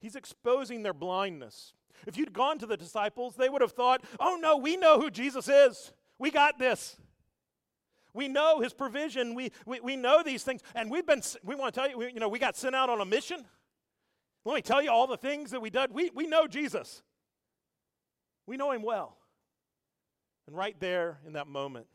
He's 0.00 0.16
exposing 0.16 0.82
their 0.82 0.92
blindness. 0.92 1.72
If 2.06 2.16
you'd 2.16 2.32
gone 2.32 2.58
to 2.58 2.66
the 2.66 2.76
disciples, 2.76 3.36
they 3.36 3.48
would 3.48 3.62
have 3.62 3.72
thought, 3.72 4.04
oh 4.20 4.38
no, 4.40 4.56
we 4.56 4.76
know 4.76 5.00
who 5.00 5.10
Jesus 5.10 5.48
is. 5.48 5.92
We 6.18 6.30
got 6.30 6.58
this. 6.58 6.96
We 8.14 8.28
know 8.28 8.60
his 8.60 8.72
provision. 8.72 9.34
We, 9.34 9.50
we, 9.66 9.80
we 9.80 9.96
know 9.96 10.22
these 10.22 10.44
things. 10.44 10.62
And 10.74 10.90
we've 10.90 11.04
been, 11.04 11.20
we 11.42 11.56
want 11.56 11.74
to 11.74 11.80
tell 11.80 11.90
you, 11.90 11.98
we, 11.98 12.12
you 12.12 12.20
know, 12.20 12.28
we 12.28 12.38
got 12.38 12.56
sent 12.56 12.74
out 12.74 12.88
on 12.88 13.00
a 13.00 13.04
mission. 13.04 13.44
Let 14.44 14.54
me 14.54 14.62
tell 14.62 14.80
you 14.80 14.90
all 14.90 15.06
the 15.06 15.16
things 15.16 15.50
that 15.50 15.60
we 15.60 15.70
did. 15.70 15.92
We, 15.92 16.10
we 16.14 16.26
know 16.26 16.46
Jesus, 16.46 17.02
we 18.46 18.56
know 18.56 18.70
him 18.70 18.82
well. 18.82 19.18
And 20.46 20.56
right 20.56 20.78
there 20.78 21.18
in 21.26 21.32
that 21.32 21.46
moment, 21.46 21.86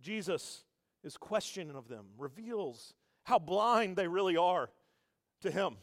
Jesus 0.00 0.64
is 1.02 1.16
questioning 1.16 1.74
of 1.74 1.88
them, 1.88 2.06
reveals 2.16 2.94
how 3.24 3.38
blind 3.38 3.96
they 3.96 4.06
really 4.06 4.36
are 4.36 4.70
to 5.42 5.50
him, 5.50 5.76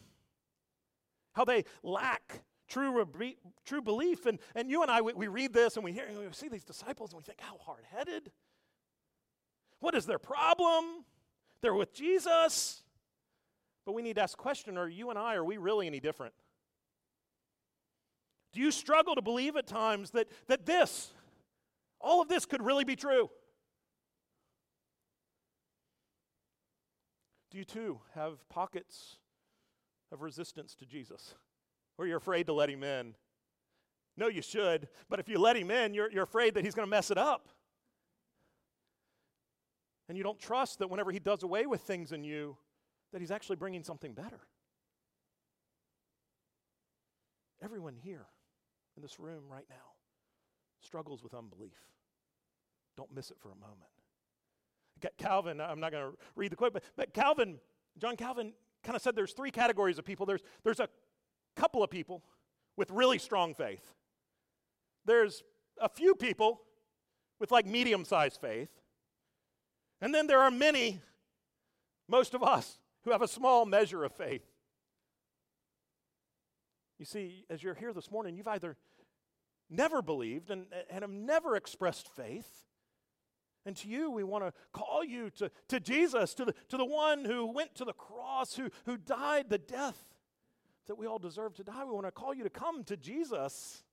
how 1.34 1.44
they 1.44 1.66
lack 1.84 2.44
true, 2.70 3.06
true 3.66 3.82
belief. 3.82 4.26
And, 4.26 4.40
and 4.56 4.70
you 4.70 4.82
and 4.82 4.90
I, 4.90 5.02
we, 5.02 5.14
we 5.14 5.28
read 5.28 5.54
this 5.54 5.76
and 5.76 5.84
we 5.84 5.92
hear, 5.92 6.06
and 6.06 6.18
we 6.18 6.26
see 6.32 6.48
these 6.48 6.64
disciples 6.64 7.12
and 7.12 7.22
we 7.22 7.24
think, 7.24 7.42
how 7.42 7.58
hard 7.58 7.84
headed. 7.92 8.32
What 9.84 9.96
is 9.96 10.06
their 10.06 10.18
problem? 10.18 11.04
They're 11.62 11.74
with 11.74 11.94
Jesus. 11.94 12.84
But 13.86 13.92
we 13.92 14.02
need 14.02 14.16
to 14.16 14.22
ask 14.22 14.38
the 14.38 14.42
question 14.42 14.78
are 14.78 14.88
you 14.88 15.10
and 15.10 15.20
I, 15.20 15.36
are 15.36 15.44
we 15.44 15.58
really 15.58 15.88
any 15.88 16.00
different? 16.00 16.34
Do 18.54 18.62
you 18.62 18.72
struggle 18.72 19.14
to 19.14 19.22
believe 19.22 19.58
at 19.58 19.68
times 19.68 20.12
that, 20.12 20.30
that 20.48 20.66
this, 20.66 21.12
all 22.00 22.22
of 22.22 22.30
this 22.30 22.46
could 22.46 22.62
really 22.62 22.86
be 22.86 22.96
true? 22.96 23.30
Do 27.52 27.58
you 27.58 27.66
too 27.66 28.00
have 28.16 28.48
pockets 28.48 29.18
of 30.14 30.22
resistance 30.22 30.76
to 30.76 30.86
Jesus? 30.86 31.36
Or 31.98 32.08
you're 32.08 32.20
afraid 32.20 32.48
to 32.48 32.54
let 32.54 32.70
him 32.70 32.86
in? 32.86 33.16
No, 34.16 34.30
you 34.30 34.44
should, 34.44 34.88
but 35.10 35.20
if 35.20 35.28
you 35.28 35.40
let 35.40 35.58
him 35.58 35.72
in, 35.72 35.94
you're, 35.94 36.10
you're 36.10 36.24
afraid 36.24 36.54
that 36.54 36.64
he's 36.64 36.74
going 36.74 36.88
to 36.88 36.90
mess 36.90 37.12
it 37.12 37.18
up. 37.18 37.50
And 40.10 40.18
you 40.18 40.24
don't 40.24 40.40
trust 40.40 40.80
that 40.80 40.90
whenever 40.90 41.12
he 41.12 41.20
does 41.20 41.44
away 41.44 41.66
with 41.66 41.82
things 41.82 42.12
in 42.12 42.24
you, 42.24 42.58
that 43.12 43.22
he's 43.22 43.32
actually 43.32 43.56
bringing 43.56 43.84
something 43.84 44.14
better. 44.14 44.40
Everyone 47.64 47.96
here 47.96 48.26
in 48.98 49.02
this 49.02 49.20
room 49.20 49.44
right 49.50 49.66
now 49.70 49.76
struggles 50.82 51.24
with 51.24 51.34
unbelief. 51.34 51.78
Don't 52.98 53.14
miss 53.16 53.32
it 53.32 53.38
for 53.40 53.50
a 53.50 53.56
moment. 53.56 53.90
Calvin, 55.18 55.60
I'm 55.60 55.80
not 55.80 55.92
going 55.92 56.12
to 56.12 56.18
read 56.36 56.52
the 56.52 56.56
quote, 56.56 56.74
but, 56.74 56.84
but 56.96 57.14
Calvin, 57.14 57.60
John 57.98 58.16
Calvin 58.16 58.54
kind 58.84 58.96
of 58.96 59.02
said 59.02 59.16
there's 59.16 59.34
three 59.34 59.52
categories 59.52 59.98
of 59.98 60.06
people. 60.06 60.26
There's, 60.26 60.42
there's 60.64 60.80
a 60.80 60.90
couple 61.56 61.84
of 61.84 61.90
people 61.90 62.24
with 62.78 62.92
really 62.92 63.18
strong 63.18 63.54
faith. 63.54 63.94
There's 65.06 65.44
a 65.82 65.90
few 65.90 66.16
people 66.16 66.62
with 67.40 67.52
like 67.52 67.66
medium 67.66 68.06
sized 68.06 68.40
faith. 68.40 68.70
And 70.04 70.14
then 70.14 70.28
there 70.28 70.40
are 70.40 70.52
many, 70.52 71.00
most 72.10 72.34
of 72.34 72.44
us, 72.44 72.78
who 73.06 73.12
have 73.12 73.22
a 73.22 73.28
small 73.28 73.66
measure 73.66 74.04
of 74.04 74.12
faith. 74.12 74.44
You 77.00 77.06
see, 77.06 77.46
as 77.50 77.64
you're 77.64 77.74
here 77.74 77.94
this 77.94 78.12
morning, 78.12 78.36
you've 78.36 78.50
either 78.50 78.76
never 79.70 80.02
believed 80.02 80.52
and, 80.52 80.66
and 80.90 81.04
have 81.04 81.10
never 81.10 81.56
expressed 81.56 82.10
faith. 82.18 82.66
And 83.66 83.78
to 83.78 83.88
you, 83.88 84.12
we 84.12 84.26
want 84.26 84.44
to 84.44 84.52
call 84.74 85.06
you 85.06 85.30
to, 85.38 85.50
to 85.70 85.80
Jesus, 85.80 86.34
to 86.34 86.44
the, 86.44 86.54
to 86.68 86.76
the 86.76 86.84
one 86.84 87.24
who 87.24 87.46
went 87.46 87.74
to 87.76 87.86
the 87.86 87.94
cross, 87.94 88.58
who, 88.58 88.70
who 88.86 88.98
died 88.98 89.46
the 89.50 89.58
death 89.58 90.04
that 90.88 90.98
we 90.98 91.08
all 91.08 91.18
deserve 91.18 91.54
to 91.56 91.64
die. 91.64 91.86
We 91.86 91.94
want 91.94 92.08
to 92.08 92.12
call 92.12 92.34
you 92.34 92.44
to 92.44 92.50
come 92.50 92.84
to 92.84 92.98
Jesus 92.98 93.84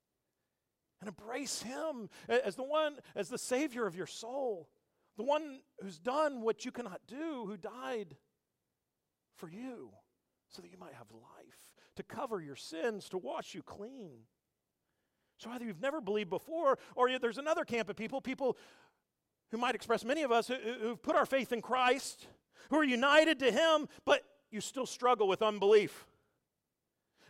and 1.00 1.06
embrace 1.06 1.62
him 1.62 2.10
as 2.28 2.56
the 2.56 2.64
one, 2.64 2.96
as 3.14 3.28
the 3.28 3.38
Savior 3.38 3.86
of 3.86 3.94
your 3.94 4.08
soul, 4.08 4.68
the 5.16 5.22
one 5.24 5.60
who's 5.80 5.98
done 5.98 6.42
what 6.42 6.64
you 6.64 6.70
cannot 6.70 7.00
do, 7.06 7.44
who 7.46 7.56
died 7.56 8.16
for 9.36 9.48
you 9.48 9.90
so 10.48 10.62
that 10.62 10.70
you 10.70 10.78
might 10.78 10.94
have 10.94 11.06
life, 11.12 11.74
to 11.96 12.02
cover 12.02 12.40
your 12.40 12.56
sins, 12.56 13.08
to 13.08 13.18
wash 13.18 13.54
you 13.54 13.62
clean. 13.62 14.20
So 15.38 15.50
either 15.50 15.64
you've 15.64 15.80
never 15.80 16.00
believed 16.00 16.30
before, 16.30 16.78
or 16.94 17.18
there's 17.18 17.38
another 17.38 17.64
camp 17.64 17.88
of 17.88 17.96
people, 17.96 18.20
people 18.20 18.56
who 19.50 19.58
might 19.58 19.74
express 19.74 20.04
many 20.04 20.22
of 20.22 20.30
us 20.30 20.48
who, 20.48 20.56
who've 20.80 21.02
put 21.02 21.16
our 21.16 21.26
faith 21.26 21.52
in 21.52 21.62
Christ, 21.62 22.26
who 22.68 22.76
are 22.76 22.84
united 22.84 23.38
to 23.40 23.50
Him, 23.50 23.88
but 24.04 24.22
you 24.50 24.60
still 24.60 24.86
struggle 24.86 25.28
with 25.28 25.42
unbelief. 25.42 26.06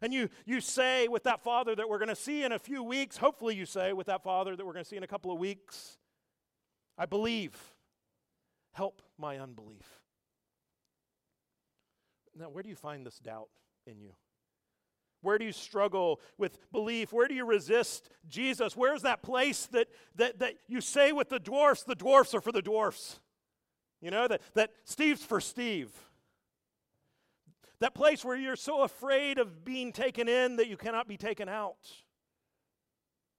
And 0.03 0.13
you, 0.13 0.31
you 0.47 0.61
say 0.61 1.09
with 1.09 1.25
that 1.25 1.43
father 1.43 1.75
that 1.75 1.89
we're 1.89 1.99
going 1.99 2.09
to 2.09 2.17
see 2.17 2.43
in 2.43 2.53
a 2.53 2.59
few 2.59 2.83
weeks, 2.83 3.19
hopefully 3.19 3.55
you 3.55 3.67
say 3.67 3.93
with 3.93 4.07
that 4.07 4.23
father 4.23 4.57
that 4.57 4.65
we're 4.65 4.73
going 4.73 4.85
to 4.85 4.89
see 4.89 4.97
in 4.97 5.03
a 5.03 5.09
couple 5.09 5.31
of 5.31 5.39
weeks, 5.39 5.99
I 7.01 7.07
believe. 7.07 7.57
Help 8.73 9.01
my 9.19 9.39
unbelief. 9.39 10.01
Now, 12.39 12.51
where 12.51 12.63
do 12.63 12.69
you 12.69 12.77
find 12.77 13.05
this 13.05 13.19
doubt 13.19 13.49
in 13.87 14.01
you? 14.01 14.13
Where 15.23 15.39
do 15.39 15.47
you 15.47 15.53
struggle 15.53 16.21
with 16.37 16.59
belief? 16.71 17.13
Where 17.13 17.27
do 17.27 17.35
you 17.35 17.47
resist 17.47 18.11
Jesus? 18.29 18.77
Where's 18.77 19.03
that 19.03 19.23
place 19.23 19.67
that, 19.73 19.89
that, 20.17 20.39
that 20.41 20.55
you 20.69 20.81
say 20.83 21.13
with 21.13 21.31
the 21.31 21.39
dwarfs, 21.39 21.83
the 21.83 21.95
dwarfs 21.95 22.35
are 22.35 22.41
for 22.41 22.53
the 22.53 22.63
dwarfs? 22.63 23.19
You 24.03 24.11
know, 24.11 24.29
that, 24.29 24.43
that 24.55 24.71
Steve's 24.85 25.25
for 25.25 25.41
Steve. 25.41 25.91
That 27.81 27.95
place 27.95 28.25
where 28.25 28.37
you're 28.37 28.57
so 28.57 28.83
afraid 28.83 29.39
of 29.39 29.65
being 29.65 29.93
taken 29.93 30.29
in 30.29 30.57
that 30.57 30.69
you 30.69 30.77
cannot 30.77 31.09
be 31.09 31.17
taken 31.17 31.49
out. 31.49 31.79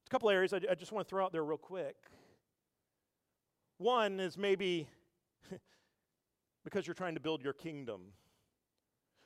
A 0.06 0.10
couple 0.10 0.30
areas 0.30 0.52
I, 0.52 0.60
I 0.68 0.74
just 0.74 0.90
want 0.90 1.06
to 1.06 1.10
throw 1.10 1.24
out 1.24 1.32
there 1.32 1.44
real 1.44 1.58
quick. 1.58 1.96
One 3.82 4.20
is 4.20 4.38
maybe 4.38 4.88
because 6.64 6.86
you're 6.86 6.94
trying 6.94 7.14
to 7.14 7.20
build 7.20 7.42
your 7.42 7.52
kingdom 7.52 8.00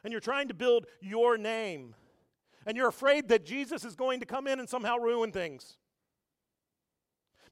and 0.02 0.12
you're 0.12 0.20
trying 0.20 0.48
to 0.48 0.54
build 0.54 0.86
your 1.02 1.36
name 1.36 1.94
and 2.64 2.76
you're 2.76 2.88
afraid 2.88 3.28
that 3.28 3.44
Jesus 3.44 3.84
is 3.84 3.94
going 3.94 4.20
to 4.20 4.26
come 4.26 4.46
in 4.46 4.58
and 4.58 4.68
somehow 4.68 4.96
ruin 4.96 5.30
things. 5.30 5.76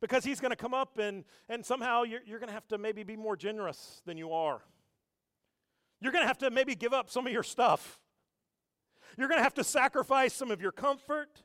Because 0.01 0.25
he's 0.25 0.41
going 0.41 0.51
to 0.51 0.57
come 0.57 0.73
up 0.73 0.99
and, 0.99 1.25
and 1.49 1.65
somehow 1.65 2.03
you're, 2.03 2.21
you're 2.27 2.39
going 2.39 2.49
to 2.49 2.55
have 2.55 2.67
to 2.69 2.79
maybe 2.79 3.03
be 3.03 3.17
more 3.17 3.37
generous 3.37 4.01
than 4.07 4.17
you 4.17 4.33
are. 4.33 4.63
You're 6.01 6.13
going 6.13 6.23
to 6.23 6.29
have 6.29 6.39
to 6.39 6.51
maybe 6.51 6.75
give 6.75 6.93
up 6.93 7.11
some 7.11 7.27
of 7.27 7.33
your 7.33 7.43
stuff. 7.43 8.01
You're 9.19 9.29
going 9.29 9.39
to 9.39 9.45
have 9.45 9.55
to 9.55 9.65
sacrifice 9.65 10.33
some 10.33 10.51
of 10.51 10.61
your 10.61 10.73
comfort. 10.73 11.43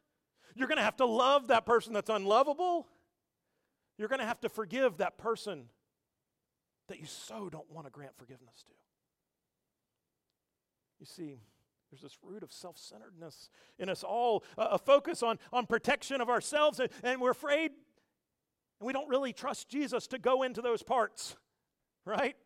You're 0.55 0.67
going 0.67 0.77
to 0.77 0.83
have 0.83 0.97
to 0.97 1.05
love 1.05 1.47
that 1.47 1.65
person 1.65 1.93
that's 1.93 2.09
unlovable. 2.09 2.87
You're 3.99 4.07
going 4.07 4.21
to 4.21 4.25
have 4.25 4.39
to 4.41 4.49
forgive 4.49 4.97
that 4.97 5.17
person 5.17 5.65
that 6.87 7.01
you 7.01 7.05
so 7.05 7.49
don't 7.49 7.69
want 7.69 7.85
to 7.85 7.91
grant 7.91 8.17
forgiveness 8.17 8.63
to. 8.65 8.73
You 11.01 11.05
see, 11.05 11.41
there's 11.91 12.01
this 12.01 12.17
root 12.23 12.41
of 12.41 12.51
self 12.51 12.77
centeredness 12.77 13.49
in 13.77 13.89
us 13.89 14.01
all, 14.01 14.45
a 14.57 14.77
focus 14.77 15.21
on, 15.21 15.37
on 15.51 15.65
protection 15.65 16.21
of 16.21 16.29
ourselves, 16.29 16.79
and, 16.79 16.89
and 17.03 17.19
we're 17.19 17.31
afraid, 17.31 17.71
and 18.79 18.87
we 18.87 18.93
don't 18.93 19.09
really 19.09 19.33
trust 19.33 19.67
Jesus 19.67 20.07
to 20.07 20.17
go 20.17 20.43
into 20.43 20.61
those 20.61 20.81
parts, 20.81 21.35
right? 22.05 22.37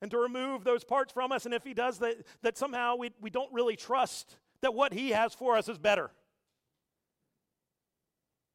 And 0.00 0.10
to 0.10 0.16
remove 0.16 0.64
those 0.64 0.84
parts 0.84 1.12
from 1.12 1.32
us. 1.32 1.44
And 1.44 1.52
if 1.52 1.64
He 1.64 1.74
does, 1.74 1.98
that, 1.98 2.16
that 2.40 2.56
somehow 2.56 2.96
we, 2.96 3.10
we 3.20 3.28
don't 3.28 3.52
really 3.52 3.76
trust 3.76 4.38
that 4.62 4.72
what 4.72 4.94
He 4.94 5.10
has 5.10 5.34
for 5.34 5.54
us 5.54 5.68
is 5.68 5.76
better. 5.76 6.10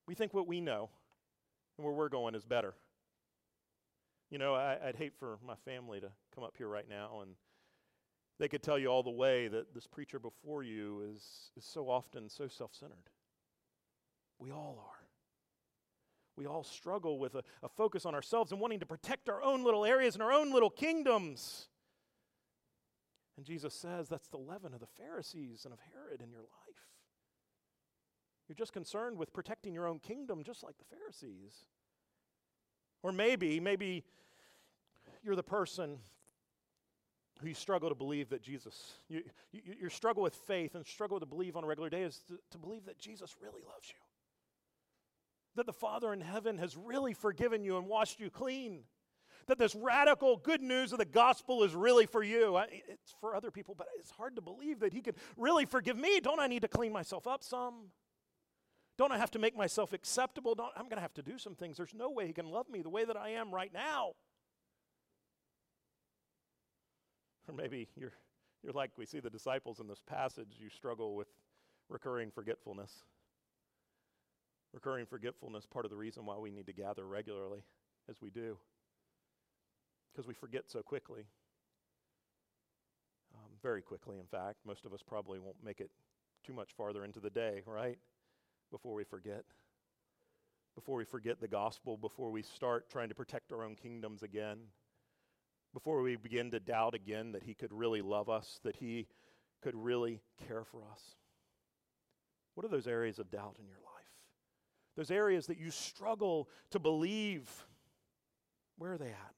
We 0.07 0.15
think 0.15 0.33
what 0.33 0.47
we 0.47 0.61
know 0.61 0.89
and 1.79 1.85
where 1.85 1.95
we're 1.95 2.09
going 2.09 2.35
is 2.35 2.43
better. 2.43 2.73
You 4.29 4.37
know, 4.37 4.53
I, 4.53 4.77
would 4.87 4.97
hate 4.97 5.13
for 5.17 5.39
my 5.47 5.55
family 5.63 6.01
to 6.01 6.09
come 6.35 6.43
up 6.43 6.55
here 6.57 6.67
right 6.67 6.87
now 6.89 7.21
and 7.21 7.31
they 8.37 8.49
could 8.49 8.61
tell 8.61 8.77
you 8.77 8.87
all 8.87 9.01
the 9.01 9.09
way 9.09 9.47
that 9.47 9.73
this 9.73 9.87
preacher 9.87 10.19
before 10.19 10.61
you 10.61 11.09
is, 11.13 11.51
is 11.55 11.63
so 11.63 11.89
often 11.89 12.27
so 12.29 12.49
self 12.49 12.75
centered. 12.75 13.09
We 14.39 14.51
all 14.51 14.77
are. 14.85 15.07
We 16.35 16.47
all 16.47 16.65
struggle 16.65 17.17
with 17.17 17.35
a, 17.35 17.43
a 17.63 17.69
focus 17.69 18.05
on 18.05 18.13
ourselves 18.13 18.51
and 18.51 18.59
wanting 18.59 18.81
to 18.81 18.85
protect 18.85 19.29
our 19.29 19.41
own 19.41 19.63
little 19.63 19.85
areas 19.85 20.15
and 20.15 20.21
our 20.21 20.33
own 20.33 20.51
little 20.51 20.69
kingdoms. 20.69 21.69
And 23.37 23.45
Jesus 23.45 23.73
says 23.73 24.09
that's 24.09 24.27
the 24.27 24.37
leaven 24.37 24.73
of 24.73 24.81
the 24.81 24.87
Pharisees 24.97 25.61
and 25.63 25.73
of 25.73 25.79
Herod 25.93 26.21
in 26.21 26.29
your 26.29 26.41
life. 26.41 26.89
You're 28.49 28.55
just 28.55 28.73
concerned 28.73 29.19
with 29.19 29.31
protecting 29.31 29.75
your 29.75 29.87
own 29.87 29.99
kingdom, 29.99 30.43
just 30.43 30.63
like 30.63 30.75
the 30.79 30.95
Pharisees. 30.95 31.53
Or 33.03 33.11
maybe, 33.11 33.59
maybe 33.59 34.03
you're 35.23 35.35
the 35.35 35.43
person 35.43 35.99
who 37.39 37.47
you 37.47 37.53
struggle 37.53 37.89
to 37.89 37.95
believe 37.95 38.29
that 38.29 38.41
Jesus, 38.41 38.93
you, 39.07 39.21
you, 39.51 39.61
your 39.79 39.91
struggle 39.91 40.23
with 40.23 40.33
faith 40.33 40.73
and 40.73 40.83
struggle 40.85 41.19
to 41.19 41.27
believe 41.27 41.55
on 41.55 41.63
a 41.63 41.67
regular 41.67 41.91
day 41.91 42.01
is 42.01 42.23
to, 42.27 42.39
to 42.49 42.57
believe 42.57 42.85
that 42.85 42.97
Jesus 42.97 43.35
really 43.39 43.61
loves 43.61 43.87
you. 43.87 43.99
That 45.55 45.67
the 45.67 45.73
Father 45.73 46.11
in 46.11 46.21
heaven 46.21 46.57
has 46.57 46.75
really 46.75 47.13
forgiven 47.13 47.63
you 47.63 47.77
and 47.77 47.87
washed 47.87 48.19
you 48.19 48.31
clean. 48.31 48.79
That 49.45 49.59
this 49.59 49.75
radical 49.75 50.37
good 50.37 50.61
news 50.61 50.91
of 50.91 50.97
the 50.97 51.05
gospel 51.05 51.63
is 51.63 51.75
really 51.75 52.07
for 52.07 52.23
you. 52.23 52.55
I, 52.55 52.65
it's 52.87 53.15
for 53.21 53.35
other 53.35 53.51
people, 53.51 53.75
but 53.77 53.87
it's 53.99 54.11
hard 54.11 54.35
to 54.37 54.41
believe 54.41 54.79
that 54.79 54.91
He 54.91 55.01
could 55.01 55.15
really 55.37 55.65
forgive 55.65 55.97
me. 55.97 56.19
Don't 56.19 56.39
I 56.39 56.47
need 56.47 56.63
to 56.63 56.67
clean 56.67 56.91
myself 56.91 57.27
up 57.27 57.43
some? 57.43 57.91
Don't 58.99 59.13
I 59.13 59.17
have 59.17 59.31
to 59.31 59.39
make 59.39 59.55
myself 59.55 59.93
acceptable? 59.93 60.55
Don't, 60.55 60.73
I'm 60.75 60.83
going 60.83 60.97
to 60.97 61.01
have 61.01 61.13
to 61.13 61.21
do 61.21 61.37
some 61.37 61.55
things. 61.55 61.77
There's 61.77 61.93
no 61.93 62.09
way 62.09 62.27
He 62.27 62.33
can 62.33 62.51
love 62.51 62.69
me 62.69 62.81
the 62.81 62.89
way 62.89 63.05
that 63.05 63.15
I 63.15 63.29
am 63.29 63.49
right 63.55 63.73
now. 63.73 64.11
Or 67.47 67.55
maybe 67.55 67.87
you're, 67.95 68.11
You're 68.61 68.73
like 68.73 68.91
we 68.95 69.07
see 69.07 69.19
the 69.19 69.29
disciples 69.29 69.79
in 69.79 69.87
this 69.87 70.03
passage, 70.05 70.57
you 70.59 70.69
struggle 70.69 71.15
with 71.15 71.29
recurring 71.87 72.29
forgetfulness. 72.29 72.91
Recurring 74.71 75.07
forgetfulness, 75.07 75.65
part 75.65 75.83
of 75.85 75.89
the 75.89 75.97
reason 75.97 76.27
why 76.27 76.37
we 76.37 76.51
need 76.51 76.67
to 76.67 76.73
gather 76.73 77.07
regularly 77.07 77.63
as 78.07 78.21
we 78.21 78.29
do, 78.29 78.55
because 80.11 80.27
we 80.27 80.35
forget 80.35 80.65
so 80.67 80.83
quickly. 80.83 81.25
Um, 83.33 83.49
very 83.63 83.81
quickly, 83.81 84.19
in 84.19 84.27
fact. 84.27 84.57
Most 84.63 84.85
of 84.85 84.93
us 84.93 85.01
probably 85.01 85.39
won't 85.39 85.63
make 85.65 85.79
it 85.79 85.89
too 86.45 86.53
much 86.53 86.73
farther 86.77 87.03
into 87.03 87.19
the 87.19 87.31
day, 87.31 87.63
right? 87.65 87.97
Before 88.71 88.93
we 88.93 89.03
forget. 89.03 89.43
Before 90.75 90.95
we 90.95 91.05
forget 91.05 91.41
the 91.41 91.47
gospel, 91.47 91.97
before 91.97 92.31
we 92.31 92.41
start 92.41 92.89
trying 92.89 93.09
to 93.09 93.15
protect 93.15 93.51
our 93.51 93.63
own 93.63 93.75
kingdoms 93.75 94.23
again, 94.23 94.59
before 95.73 96.01
we 96.01 96.15
begin 96.15 96.51
to 96.51 96.59
doubt 96.59 96.93
again 96.95 97.31
that 97.33 97.43
He 97.43 97.53
could 97.53 97.73
really 97.73 98.01
love 98.01 98.29
us, 98.29 98.59
that 98.63 98.77
He 98.77 99.07
could 99.61 99.75
really 99.75 100.21
care 100.47 100.63
for 100.63 100.81
us. 100.91 101.01
What 102.55 102.65
are 102.65 102.69
those 102.69 102.87
areas 102.87 103.19
of 103.19 103.29
doubt 103.29 103.55
in 103.59 103.67
your 103.67 103.77
life? 103.77 103.89
Those 104.95 105.11
areas 105.11 105.47
that 105.47 105.57
you 105.57 105.71
struggle 105.71 106.49
to 106.71 106.79
believe, 106.79 107.49
where 108.77 108.93
are 108.93 108.97
they 108.97 109.09
at? 109.09 109.35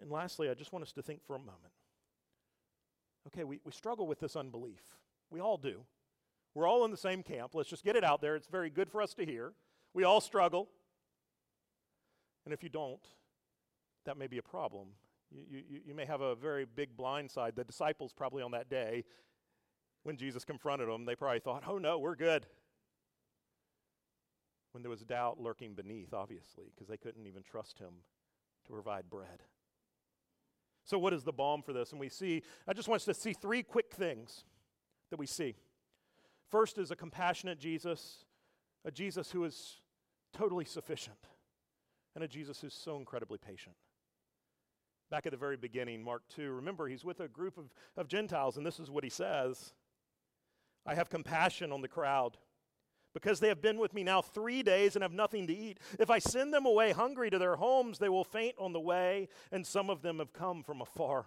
And 0.00 0.10
lastly, 0.10 0.48
I 0.48 0.54
just 0.54 0.72
want 0.72 0.84
us 0.84 0.92
to 0.92 1.02
think 1.02 1.24
for 1.24 1.36
a 1.36 1.38
moment. 1.38 1.74
Okay, 3.26 3.44
we, 3.44 3.60
we 3.64 3.72
struggle 3.72 4.06
with 4.06 4.20
this 4.20 4.34
unbelief. 4.34 4.80
We 5.30 5.40
all 5.40 5.56
do. 5.56 5.82
We're 6.54 6.66
all 6.66 6.84
in 6.84 6.90
the 6.90 6.96
same 6.96 7.22
camp. 7.22 7.54
Let's 7.54 7.68
just 7.68 7.84
get 7.84 7.96
it 7.96 8.04
out 8.04 8.20
there. 8.20 8.36
It's 8.36 8.48
very 8.48 8.70
good 8.70 8.90
for 8.90 9.00
us 9.00 9.14
to 9.14 9.24
hear. 9.24 9.52
We 9.94 10.04
all 10.04 10.20
struggle. 10.20 10.68
And 12.44 12.54
if 12.54 12.62
you 12.62 12.68
don't, 12.68 13.04
that 14.06 14.16
may 14.16 14.26
be 14.26 14.38
a 14.38 14.42
problem. 14.42 14.88
You, 15.30 15.62
you, 15.68 15.80
you 15.86 15.94
may 15.94 16.06
have 16.06 16.20
a 16.20 16.34
very 16.34 16.64
big 16.64 16.96
blind 16.96 17.30
side. 17.30 17.54
The 17.54 17.64
disciples, 17.64 18.12
probably 18.12 18.42
on 18.42 18.50
that 18.52 18.68
day, 18.68 19.04
when 20.02 20.16
Jesus 20.16 20.44
confronted 20.44 20.88
them, 20.88 21.04
they 21.04 21.14
probably 21.14 21.40
thought, 21.40 21.64
oh 21.68 21.78
no, 21.78 21.98
we're 21.98 22.16
good. 22.16 22.46
When 24.72 24.82
there 24.82 24.90
was 24.90 25.00
doubt 25.00 25.40
lurking 25.40 25.74
beneath, 25.74 26.14
obviously, 26.14 26.66
because 26.74 26.88
they 26.88 26.96
couldn't 26.96 27.26
even 27.26 27.42
trust 27.42 27.78
him 27.78 27.92
to 28.66 28.72
provide 28.72 29.10
bread. 29.10 29.42
So, 30.84 30.98
what 30.98 31.12
is 31.12 31.24
the 31.24 31.32
balm 31.32 31.62
for 31.62 31.72
this? 31.72 31.90
And 31.90 32.00
we 32.00 32.08
see, 32.08 32.42
I 32.66 32.72
just 32.72 32.88
want 32.88 33.00
us 33.00 33.04
to 33.04 33.14
see 33.14 33.32
three 33.32 33.62
quick 33.62 33.92
things 33.92 34.44
that 35.10 35.18
we 35.18 35.26
see. 35.26 35.56
First 36.50 36.78
is 36.78 36.90
a 36.90 36.96
compassionate 36.96 37.58
Jesus, 37.58 38.24
a 38.84 38.90
Jesus 38.90 39.30
who 39.30 39.44
is 39.44 39.80
totally 40.32 40.64
sufficient, 40.64 41.18
and 42.14 42.24
a 42.24 42.28
Jesus 42.28 42.60
who's 42.60 42.74
so 42.74 42.96
incredibly 42.96 43.38
patient. 43.38 43.76
Back 45.10 45.26
at 45.26 45.32
the 45.32 45.38
very 45.38 45.56
beginning, 45.56 46.02
Mark 46.02 46.22
2, 46.34 46.50
remember, 46.50 46.88
he's 46.88 47.04
with 47.04 47.20
a 47.20 47.28
group 47.28 47.58
of, 47.58 47.72
of 47.96 48.08
Gentiles, 48.08 48.56
and 48.56 48.66
this 48.66 48.80
is 48.80 48.90
what 48.90 49.04
he 49.04 49.10
says 49.10 49.72
I 50.86 50.94
have 50.94 51.10
compassion 51.10 51.72
on 51.72 51.82
the 51.82 51.88
crowd 51.88 52.36
because 53.12 53.40
they 53.40 53.48
have 53.48 53.60
been 53.60 53.78
with 53.78 53.92
me 53.92 54.04
now 54.04 54.22
three 54.22 54.62
days 54.62 54.94
and 54.94 55.02
have 55.02 55.12
nothing 55.12 55.46
to 55.48 55.54
eat. 55.54 55.78
If 55.98 56.10
I 56.10 56.20
send 56.20 56.54
them 56.54 56.64
away 56.64 56.92
hungry 56.92 57.28
to 57.30 57.38
their 57.38 57.56
homes, 57.56 57.98
they 57.98 58.08
will 58.08 58.24
faint 58.24 58.54
on 58.58 58.72
the 58.72 58.80
way, 58.80 59.28
and 59.50 59.66
some 59.66 59.90
of 59.90 60.02
them 60.02 60.18
have 60.18 60.32
come 60.32 60.62
from 60.62 60.80
afar, 60.80 61.26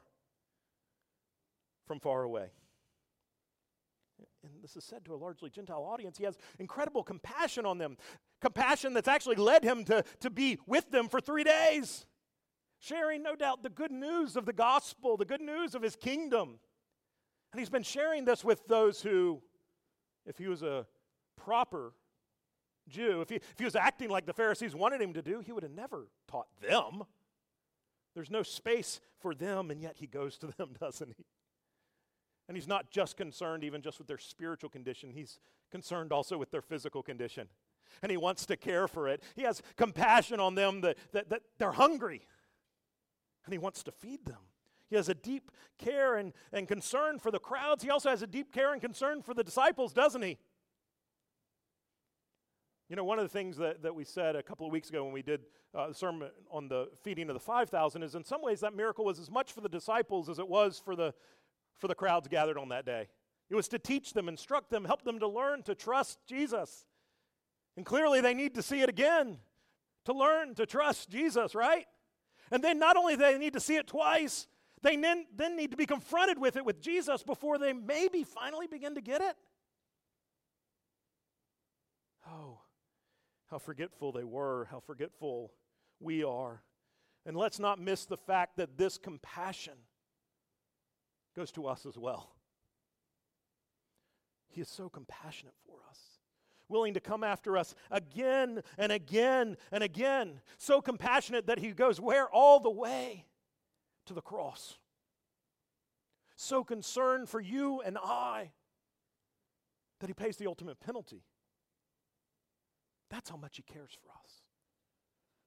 from 1.86 2.00
far 2.00 2.24
away. 2.24 2.52
And 4.44 4.52
this 4.62 4.76
is 4.76 4.84
said 4.84 5.06
to 5.06 5.14
a 5.14 5.16
largely 5.16 5.50
Gentile 5.50 5.84
audience. 5.84 6.18
He 6.18 6.26
has 6.26 6.38
incredible 6.60 7.04
compassion 7.04 7.66
on 7.66 7.78
them, 7.78 7.98
compassion 8.42 8.94
that's 8.94 9.08
actually 9.08 9.38
led 9.38 9.64
him 9.64 9.86
to, 9.86 10.04
to 10.20 10.30
be 10.30 10.60
with 10.68 10.92
them 10.92 11.08
for 11.08 11.20
three 11.20 11.44
days 11.44 12.06
sharing, 12.84 13.24
no 13.24 13.36
doubt, 13.36 13.64
the 13.64 13.70
good 13.70 13.92
news 13.92 14.36
of 14.36 14.46
the 14.46 14.54
gospel, 14.54 15.16
the 15.16 15.26
good 15.26 15.42
news 15.42 15.74
of 15.74 15.82
his 15.82 15.96
kingdom. 15.96 16.60
And 17.52 17.60
he's 17.60 17.70
been 17.70 17.84
sharing 17.84 18.26
this 18.26 18.44
with 18.44 18.68
those 18.68 19.02
who, 19.02 19.42
if 20.26 20.38
he 20.38 20.48
was 20.48 20.64
a 20.64 20.86
proper 21.38 21.94
Jew, 22.90 23.22
if 23.22 23.30
he, 23.30 23.36
if 23.36 23.58
he 23.58 23.64
was 23.64 23.76
acting 23.76 24.10
like 24.10 24.26
the 24.26 24.34
Pharisees 24.34 24.76
wanted 24.76 25.02
him 25.02 25.14
to 25.14 25.22
do, 25.22 25.40
he 25.40 25.52
would 25.54 25.64
have 25.64 25.72
never 25.72 26.08
taught 26.28 26.48
them. 26.62 27.04
There's 28.16 28.30
no 28.30 28.44
space 28.44 29.00
for 29.20 29.34
them, 29.34 29.72
and 29.72 29.82
yet 29.82 29.96
he 29.98 30.08
goes 30.08 30.38
to 30.40 30.48
them, 30.48 30.72
doesn't 30.80 31.14
he? 31.16 31.26
And 32.54 32.62
he's 32.62 32.68
not 32.68 32.92
just 32.92 33.18
concerned 33.18 33.64
even 33.64 33.82
just 33.82 33.98
with 33.98 34.08
their 34.08 34.20
spiritual 34.20 34.70
condition, 34.70 35.10
he's 35.10 35.40
concerned 35.72 36.12
also 36.12 36.38
with 36.38 36.52
their 36.52 36.62
physical 36.62 37.02
condition. 37.02 37.48
And 38.04 38.12
he 38.12 38.18
wants 38.18 38.46
to 38.46 38.56
care 38.56 38.88
for 38.88 39.08
it. 39.08 39.24
He 39.36 39.42
has 39.42 39.64
compassion 39.76 40.40
on 40.40 40.54
them 40.54 40.82
that, 40.82 41.00
that, 41.14 41.32
that 41.32 41.42
they're 41.58 41.72
hungry 41.72 42.28
and 43.46 43.54
he 43.54 43.58
wants 43.58 43.82
to 43.86 43.92
feed 43.92 44.24
them. 44.28 44.38
He 44.88 44.96
has 44.96 45.10
a 45.10 45.16
deep 45.16 45.50
care 45.80 46.18
and, 46.18 46.32
and 46.52 46.68
concern 46.68 47.18
for 47.18 47.32
the 47.32 47.40
crowds. 47.40 47.84
He 47.84 47.90
also 47.90 48.12
has 48.12 48.22
a 48.22 48.28
deep 48.28 48.54
care 48.54 48.72
and 48.72 48.80
concern 48.80 49.24
for 49.24 49.34
the 49.34 49.44
disciples, 49.44 49.92
doesn't 49.92 50.22
he? 50.22 50.38
You 52.88 52.96
know, 52.96 53.04
one 53.04 53.18
of 53.18 53.26
the 53.26 53.30
things 53.30 53.58
that, 53.58 53.82
that 53.82 53.96
we 53.96 54.04
said 54.04 54.36
a 54.36 54.44
couple 54.44 54.68
of 54.68 54.72
weeks 54.72 54.92
ago 54.92 55.04
when 55.06 55.14
we 55.14 55.24
did 55.24 55.42
uh, 55.74 55.88
the 55.88 55.96
sermon 55.96 56.30
on 56.52 56.68
the 56.68 56.90
feeding 57.02 57.32
of 57.32 57.34
the 57.34 57.40
5,000 57.40 58.04
is 58.04 58.14
in 58.14 58.24
some 58.24 58.44
ways 58.44 58.60
that 58.60 58.76
miracle 58.76 59.06
was 59.06 59.18
as 59.18 59.32
much 59.32 59.52
for 59.52 59.62
the 59.62 59.70
disciples 59.70 60.30
as 60.30 60.38
it 60.38 60.48
was 60.48 60.78
for 60.78 60.96
the, 60.96 61.16
for 61.78 61.88
the 61.88 61.96
crowds 61.96 62.28
gathered 62.28 62.58
on 62.58 62.70
that 62.70 62.86
day. 62.86 63.08
It 63.50 63.56
was 63.56 63.68
to 63.70 63.80
teach 63.80 64.14
them, 64.14 64.30
instruct 64.30 64.70
them, 64.70 64.86
help 64.86 65.04
them 65.04 65.20
to 65.20 65.28
learn 65.28 65.64
to 65.64 65.76
trust 65.76 66.20
Jesus. 66.28 66.86
And 67.76 67.86
clearly 67.86 68.22
they 68.22 68.34
need 68.34 68.56
to 68.56 68.64
see 68.64 68.82
it 68.82 68.90
again 68.90 69.38
to 70.06 70.14
learn 70.14 70.56
to 70.56 70.66
trust 70.66 71.10
Jesus, 71.10 71.56
right? 71.56 71.86
And 72.52 72.64
then 72.64 72.80
not 72.80 72.98
only 72.98 73.16
they 73.16 73.38
need 73.38 73.54
to 73.54 73.60
see 73.60 73.76
it 73.76 73.88
twice, 73.88 74.48
they 74.82 74.98
then, 74.98 75.26
then 75.36 75.56
need 75.56 75.72
to 75.72 75.78
be 75.78 75.86
confronted 75.86 76.38
with 76.38 76.56
it 76.56 76.66
with 76.66 76.82
Jesus 76.82 77.24
before 77.24 77.58
they 77.58 77.74
maybe 77.74 78.24
finally 78.24 78.68
begin 78.68 78.96
to 78.96 79.02
get 79.02 79.22
it. 79.22 79.36
Oh, 82.28 82.60
how 83.50 83.60
forgetful 83.60 84.12
they 84.12 84.24
were, 84.24 84.68
how 84.70 84.80
forgetful 84.80 85.52
we 86.00 86.24
are. 86.24 86.62
And 87.26 87.38
let's 87.38 87.60
not 87.60 87.80
miss 87.80 88.06
the 88.06 88.18
fact 88.18 88.58
that 88.58 88.78
this 88.78 88.98
compassion 88.98 89.76
goes 91.36 91.52
to 91.54 91.68
us 91.68 91.86
as 91.86 91.98
well. 91.98 92.36
He 94.48 94.62
is 94.62 94.70
so 94.70 94.90
compassionate 94.90 95.56
for 95.66 95.78
us 95.90 96.00
willing 96.74 96.96
to 96.96 97.00
come 97.00 97.24
after 97.24 97.58
us 97.58 97.76
again 97.92 98.62
and 98.78 98.92
again 98.92 99.56
and 99.72 99.84
again. 99.84 100.42
So 100.58 100.82
compassionate 100.82 101.48
that 101.48 101.60
he 101.60 101.72
goes 101.72 102.02
where? 102.02 102.28
All 102.28 102.60
the 102.60 102.72
way 102.72 103.26
to 104.08 104.14
the 104.14 104.22
cross. 104.22 104.78
So 106.36 106.64
concerned 106.64 107.30
for 107.30 107.40
you 107.40 107.82
and 107.82 107.98
I 107.98 108.52
that 110.00 110.08
he 110.08 110.14
pays 110.14 110.36
the 110.38 110.48
ultimate 110.48 110.80
penalty. 110.80 111.24
That's 113.10 113.30
how 113.30 113.38
much 113.38 113.58
he 113.58 113.64
cares 113.64 113.96
for 114.02 114.10
us. 114.10 114.23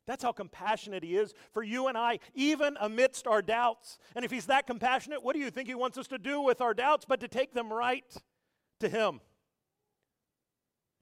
That's 0.06 0.22
how 0.22 0.32
compassionate 0.32 1.02
he 1.02 1.16
is 1.16 1.34
for 1.52 1.62
you 1.62 1.88
and 1.88 1.98
I, 1.98 2.20
even 2.34 2.76
amidst 2.80 3.26
our 3.26 3.42
doubts. 3.42 3.98
And 4.14 4.24
if 4.24 4.30
he's 4.30 4.46
that 4.46 4.66
compassionate, 4.66 5.24
what 5.24 5.34
do 5.34 5.40
you 5.40 5.50
think 5.50 5.68
he 5.68 5.74
wants 5.74 5.98
us 5.98 6.06
to 6.08 6.18
do 6.18 6.40
with 6.40 6.60
our 6.60 6.74
doubts 6.74 7.04
but 7.08 7.20
to 7.20 7.28
take 7.28 7.52
them 7.52 7.72
right 7.72 8.04
to 8.80 8.88
him? 8.88 9.20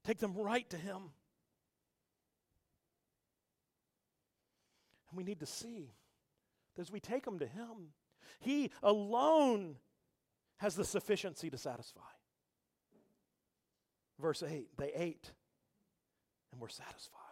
Take 0.05 0.19
them 0.19 0.35
right 0.35 0.69
to 0.69 0.77
Him. 0.77 1.01
And 5.09 5.17
we 5.17 5.23
need 5.23 5.39
to 5.39 5.47
see 5.47 5.89
that 6.75 6.81
as 6.83 6.91
we 6.91 6.99
take 6.99 7.25
them 7.25 7.39
to 7.39 7.47
Him, 7.47 7.93
He 8.39 8.69
alone 8.83 9.77
has 10.57 10.75
the 10.75 10.85
sufficiency 10.85 11.49
to 11.49 11.57
satisfy. 11.57 12.01
Verse 14.19 14.43
8 14.43 14.69
they 14.77 14.91
ate 14.93 15.31
and 16.51 16.61
were 16.61 16.69
satisfied. 16.69 17.24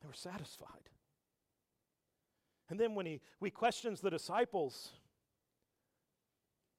They 0.00 0.08
were 0.08 0.14
satisfied. 0.14 0.88
And 2.68 2.78
then 2.78 2.94
when 2.94 3.06
he, 3.06 3.20
he 3.42 3.50
questions 3.50 4.00
the 4.00 4.10
disciples, 4.10 4.90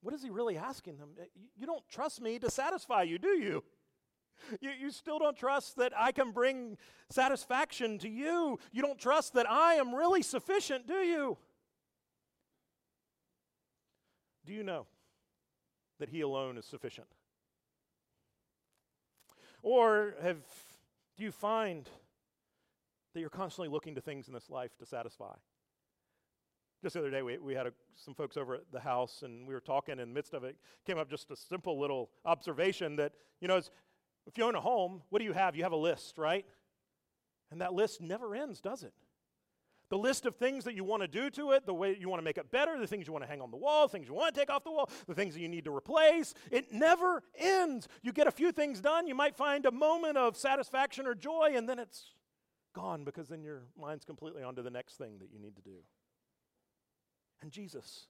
what 0.01 0.13
is 0.13 0.23
he 0.23 0.29
really 0.29 0.57
asking 0.57 0.97
them? 0.97 1.09
Eh, 1.19 1.25
you 1.57 1.67
don't 1.67 1.87
trust 1.89 2.21
me 2.21 2.39
to 2.39 2.49
satisfy 2.49 3.03
you, 3.03 3.19
do 3.19 3.37
you? 3.37 3.63
You, 4.59 4.71
you 4.71 4.89
still 4.89 5.19
don't 5.19 5.37
trust 5.37 5.75
that 5.75 5.93
I 5.95 6.11
can 6.11 6.31
bring 6.31 6.77
satisfaction 7.09 7.99
to 7.99 8.09
you. 8.09 8.57
You 8.71 8.81
don't 8.81 8.97
trust 8.97 9.33
that 9.33 9.47
I 9.49 9.75
am 9.75 9.93
really 9.93 10.23
sufficient, 10.23 10.87
do 10.87 10.95
you? 10.95 11.37
Do 14.45 14.53
you 14.53 14.63
know 14.63 14.87
that 15.99 16.09
He 16.09 16.21
alone 16.21 16.57
is 16.57 16.65
sufficient? 16.65 17.07
Or 19.61 20.15
have, 20.23 20.37
do 21.17 21.23
you 21.23 21.31
find 21.31 21.87
that 23.13 23.19
you're 23.19 23.29
constantly 23.29 23.71
looking 23.71 23.95
to 23.95 24.01
things 24.01 24.27
in 24.27 24.33
this 24.33 24.49
life 24.49 24.71
to 24.79 24.85
satisfy? 24.85 25.33
Just 26.83 26.93
the 26.93 26.99
other 26.99 27.11
day, 27.11 27.21
we, 27.21 27.37
we 27.37 27.53
had 27.53 27.67
a, 27.67 27.73
some 27.95 28.15
folks 28.15 28.37
over 28.37 28.55
at 28.55 28.71
the 28.71 28.79
house, 28.79 29.21
and 29.23 29.47
we 29.47 29.53
were 29.53 29.59
talking. 29.59 29.93
In 29.93 30.09
the 30.09 30.13
midst 30.13 30.33
of 30.33 30.43
it, 30.43 30.55
came 30.85 30.97
up 30.97 31.09
just 31.09 31.29
a 31.29 31.35
simple 31.35 31.79
little 31.79 32.09
observation 32.25 32.95
that, 32.95 33.13
you 33.39 33.47
know, 33.47 33.57
if 33.57 34.37
you 34.37 34.43
own 34.43 34.55
a 34.55 34.61
home, 34.61 35.01
what 35.09 35.19
do 35.19 35.25
you 35.25 35.33
have? 35.33 35.55
You 35.55 35.63
have 35.63 35.71
a 35.71 35.77
list, 35.77 36.17
right? 36.17 36.45
And 37.51 37.61
that 37.61 37.73
list 37.73 38.01
never 38.01 38.33
ends, 38.33 38.61
does 38.61 38.83
it? 38.83 38.93
the 39.91 39.97
list 39.97 40.25
of 40.25 40.37
things 40.37 40.63
that 40.63 40.73
you 40.73 40.85
want 40.85 41.01
to 41.01 41.07
do 41.07 41.29
to 41.29 41.51
it, 41.51 41.65
the 41.65 41.73
way 41.73 41.95
you 41.99 42.07
want 42.07 42.21
to 42.21 42.23
make 42.23 42.37
it 42.37 42.49
better, 42.49 42.79
the 42.79 42.87
things 42.87 43.05
you 43.05 43.13
want 43.13 43.25
to 43.25 43.29
hang 43.29 43.41
on 43.41 43.51
the 43.51 43.57
wall, 43.57 43.89
things 43.89 44.07
you 44.07 44.13
want 44.13 44.33
to 44.33 44.39
take 44.39 44.49
off 44.49 44.63
the 44.63 44.71
wall, 44.71 44.89
the 45.05 45.13
things 45.13 45.33
that 45.33 45.41
you 45.41 45.49
need 45.49 45.65
to 45.65 45.75
replace. 45.75 46.33
It 46.49 46.71
never 46.71 47.21
ends. 47.37 47.89
You 48.01 48.13
get 48.13 48.25
a 48.25 48.31
few 48.31 48.53
things 48.53 48.79
done, 48.79 49.05
you 49.05 49.13
might 49.13 49.35
find 49.35 49.65
a 49.65 49.71
moment 49.71 50.17
of 50.17 50.37
satisfaction 50.37 51.05
or 51.05 51.13
joy, 51.13 51.51
and 51.55 51.67
then 51.67 51.77
it's 51.77 52.13
gone 52.73 53.03
because 53.03 53.27
then 53.27 53.43
your 53.43 53.63
mind's 53.79 54.05
completely 54.05 54.43
onto 54.43 54.61
the 54.61 54.69
next 54.69 54.97
thing 54.97 55.19
that 55.19 55.29
you 55.31 55.39
need 55.39 55.55
to 55.55 55.61
do. 55.61 55.77
And 57.41 57.51
Jesus 57.51 58.07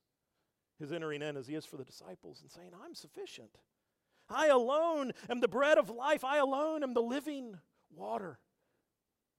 is 0.79 0.91
entering 0.91 1.21
in 1.21 1.37
as 1.37 1.47
he 1.47 1.55
is 1.55 1.65
for 1.65 1.77
the 1.77 1.85
disciples 1.85 2.41
and 2.41 2.51
saying, 2.51 2.71
I'm 2.83 2.95
sufficient. 2.95 3.51
I 4.29 4.47
alone 4.47 5.11
am 5.29 5.39
the 5.39 5.47
bread 5.47 5.77
of 5.77 5.89
life. 5.89 6.23
I 6.23 6.37
alone 6.37 6.83
am 6.83 6.93
the 6.93 7.01
living 7.01 7.57
water 7.95 8.39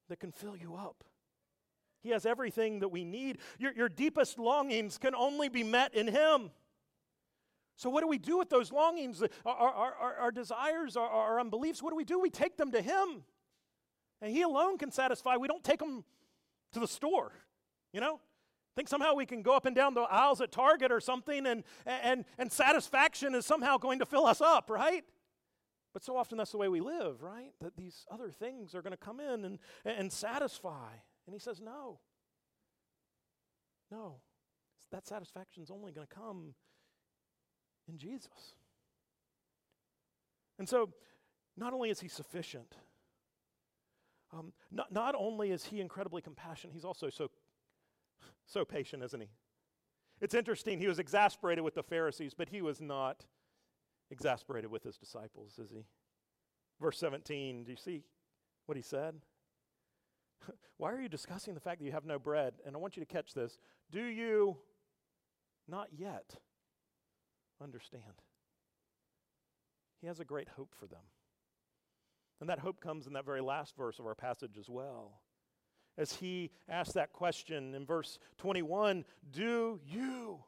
that 0.09 0.21
can 0.21 0.33
fill 0.33 0.57
you 0.57 0.75
up. 0.75 1.05
He 2.03 2.11
has 2.11 2.27
everything 2.27 2.81
that 2.81 2.89
we 2.89 3.05
need. 3.05 3.39
Your, 3.59 3.73
your 3.73 3.89
deepest 3.89 4.39
longings 4.39 4.99
can 4.99 5.15
only 5.15 5.49
be 5.49 5.63
met 5.63 5.95
in 5.95 6.09
Him. 6.09 6.51
So, 7.77 7.91
what 7.91 8.03
do 8.03 8.09
we 8.09 8.19
do 8.19 8.39
with 8.39 8.51
those 8.51 8.73
longings, 8.73 9.23
our, 9.47 9.55
our, 9.55 9.95
our, 9.95 10.15
our 10.17 10.31
desires, 10.31 10.97
our, 10.97 11.09
our 11.09 11.41
unbeliefs? 11.41 11.83
What 11.83 11.91
do 11.91 11.97
we 11.97 12.05
do? 12.05 12.19
We 12.19 12.31
take 12.31 12.57
them 12.57 12.73
to 12.73 12.83
Him. 12.83 13.25
And 14.23 14.31
He 14.31 14.43
alone 14.43 14.79
can 14.79 14.91
satisfy. 14.91 15.37
We 15.37 15.49
don't 15.49 15.65
take 15.65 15.81
them 15.81 16.05
to 16.73 16.81
the 16.81 16.89
store, 16.89 17.33
you 17.93 18.01
know? 18.01 18.21
Think 18.75 18.89
somehow 18.89 19.15
we 19.15 19.27
can 19.27 19.43
go 19.43 19.55
up 19.55 19.67
and 19.67 19.77
down 19.77 19.93
the 19.93 20.01
aisles 20.03 20.41
at 20.41 20.51
Target 20.51 20.91
or 20.91 21.01
something 21.01 21.47
and, 21.47 21.63
and, 21.85 22.25
and 22.39 22.51
satisfaction 22.51 23.35
is 23.35 23.45
somehow 23.45 23.77
going 23.77 23.99
to 23.99 24.07
fill 24.07 24.25
us 24.25 24.41
up, 24.41 24.71
right? 24.71 25.05
But 25.93 26.03
so 26.03 26.17
often 26.17 26.39
that's 26.39 26.53
the 26.53 26.59
way 26.59 26.69
we 26.69 26.81
live, 26.81 27.23
right? 27.23 27.53
That 27.61 27.77
these 27.77 28.07
other 28.11 28.31
things 28.31 28.75
are 28.75 28.81
going 28.81 28.93
to 28.93 28.97
come 28.97 29.21
in 29.21 29.45
and, 29.45 29.59
and 29.85 30.11
satisfy. 30.11 30.93
And 31.27 31.35
he 31.35 31.39
says, 31.39 31.61
No. 31.61 31.99
No. 33.91 34.21
That 34.91 35.07
satisfaction 35.07 35.63
is 35.63 35.71
only 35.71 35.93
going 35.93 36.07
to 36.07 36.15
come 36.15 36.55
in 37.89 37.99
Jesus. 37.99 38.55
And 40.59 40.69
so, 40.69 40.91
not 41.57 41.75
only 41.75 41.91
is 41.91 42.01
he 42.01 42.09
sufficient, 42.09 42.75
um, 44.33 44.53
not, 44.71 44.93
not 44.93 45.15
only 45.17 45.51
is 45.51 45.65
he 45.65 45.81
incredibly 45.81 46.23
compassionate, 46.23 46.75
he's 46.75 46.85
also 46.85 47.11
so, 47.11 47.31
so 48.47 48.65
patient, 48.65 49.03
isn't 49.03 49.21
he? 49.21 49.29
It's 50.21 50.35
interesting, 50.35 50.79
he 50.79 50.87
was 50.87 50.99
exasperated 50.99 51.65
with 51.65 51.75
the 51.75 51.83
Pharisees, 51.83 52.33
but 52.35 52.49
he 52.49 52.63
was 52.63 52.81
not 52.81 53.27
exasperated 54.11 54.71
with 54.71 54.85
his 54.85 54.97
disciples, 54.97 55.59
is 55.59 55.71
he? 55.71 55.85
Verse 56.81 56.99
17, 56.99 57.65
do 57.65 57.71
you 57.71 57.77
see 57.77 58.03
what 58.67 58.77
he 58.77 58.83
said? 58.83 59.17
Why 60.77 60.93
are 60.93 61.01
you 61.01 61.09
discussing 61.09 61.55
the 61.55 61.61
fact 61.61 61.81
that 61.81 61.85
you 61.85 61.93
have 61.93 62.05
no 62.05 62.19
bread? 62.19 62.55
And 62.65 62.77
I 62.77 62.79
want 62.79 62.97
you 62.97 63.05
to 63.05 63.13
catch 63.13 63.35
this. 63.35 63.59
Do 63.91 64.03
you 64.03 64.57
not 65.69 65.89
yet 65.97 66.37
understand? 67.61 68.03
He 70.01 70.07
has 70.07 70.21
a 70.21 70.25
great 70.25 70.49
hope 70.57 70.75
for 70.79 70.87
them. 70.87 71.03
And 72.43 72.51
that 72.51 72.59
hope 72.59 72.81
comes 72.81 73.07
in 73.07 73.13
that 73.13 73.25
very 73.25 73.41
last 73.41 73.77
verse 73.77 74.01
of 74.01 74.07
our 74.07 74.17
passage 74.17 74.59
as 74.59 74.69
well. 74.69 75.21
As 75.97 76.15
he 76.15 76.51
asks 76.69 76.95
that 76.95 77.13
question 77.13 77.73
in 77.73 77.87
verse 77.87 78.19
21 78.39 79.05
Do 79.31 79.79
you 79.87 80.43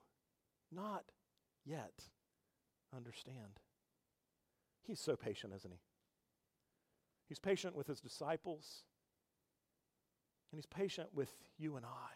not 0.73 1.05
yet 1.65 1.93
understand? 2.93 3.61
He's 4.83 4.99
so 4.99 5.15
patient, 5.15 5.53
isn't 5.55 5.71
he? 5.71 5.79
He's 7.29 7.39
patient 7.39 7.77
with 7.77 7.87
his 7.87 8.01
disciples. 8.01 8.83
And 10.51 10.59
He's 10.59 10.67
patient 10.67 11.11
with 11.15 11.31
you 11.59 11.77
and 11.77 11.87
I 11.87 12.11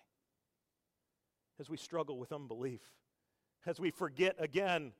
as 1.60 1.70
we 1.70 1.76
struggle 1.76 2.18
with 2.18 2.32
unbelief, 2.32 2.82
as 3.64 3.78
we 3.78 3.92
forget 3.92 4.34
again. 4.40 4.90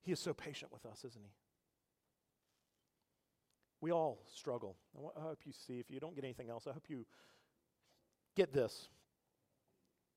He 0.00 0.12
is 0.12 0.20
so 0.20 0.32
patient 0.32 0.72
with 0.72 0.86
us, 0.86 1.04
isn't 1.04 1.22
He? 1.22 1.43
We 3.84 3.92
all 3.92 4.22
struggle. 4.34 4.78
I 5.14 5.20
hope 5.20 5.40
you 5.44 5.52
see, 5.52 5.78
if 5.78 5.90
you 5.90 6.00
don't 6.00 6.14
get 6.14 6.24
anything 6.24 6.48
else, 6.48 6.66
I 6.66 6.72
hope 6.72 6.86
you 6.88 7.04
get 8.34 8.50
this 8.50 8.88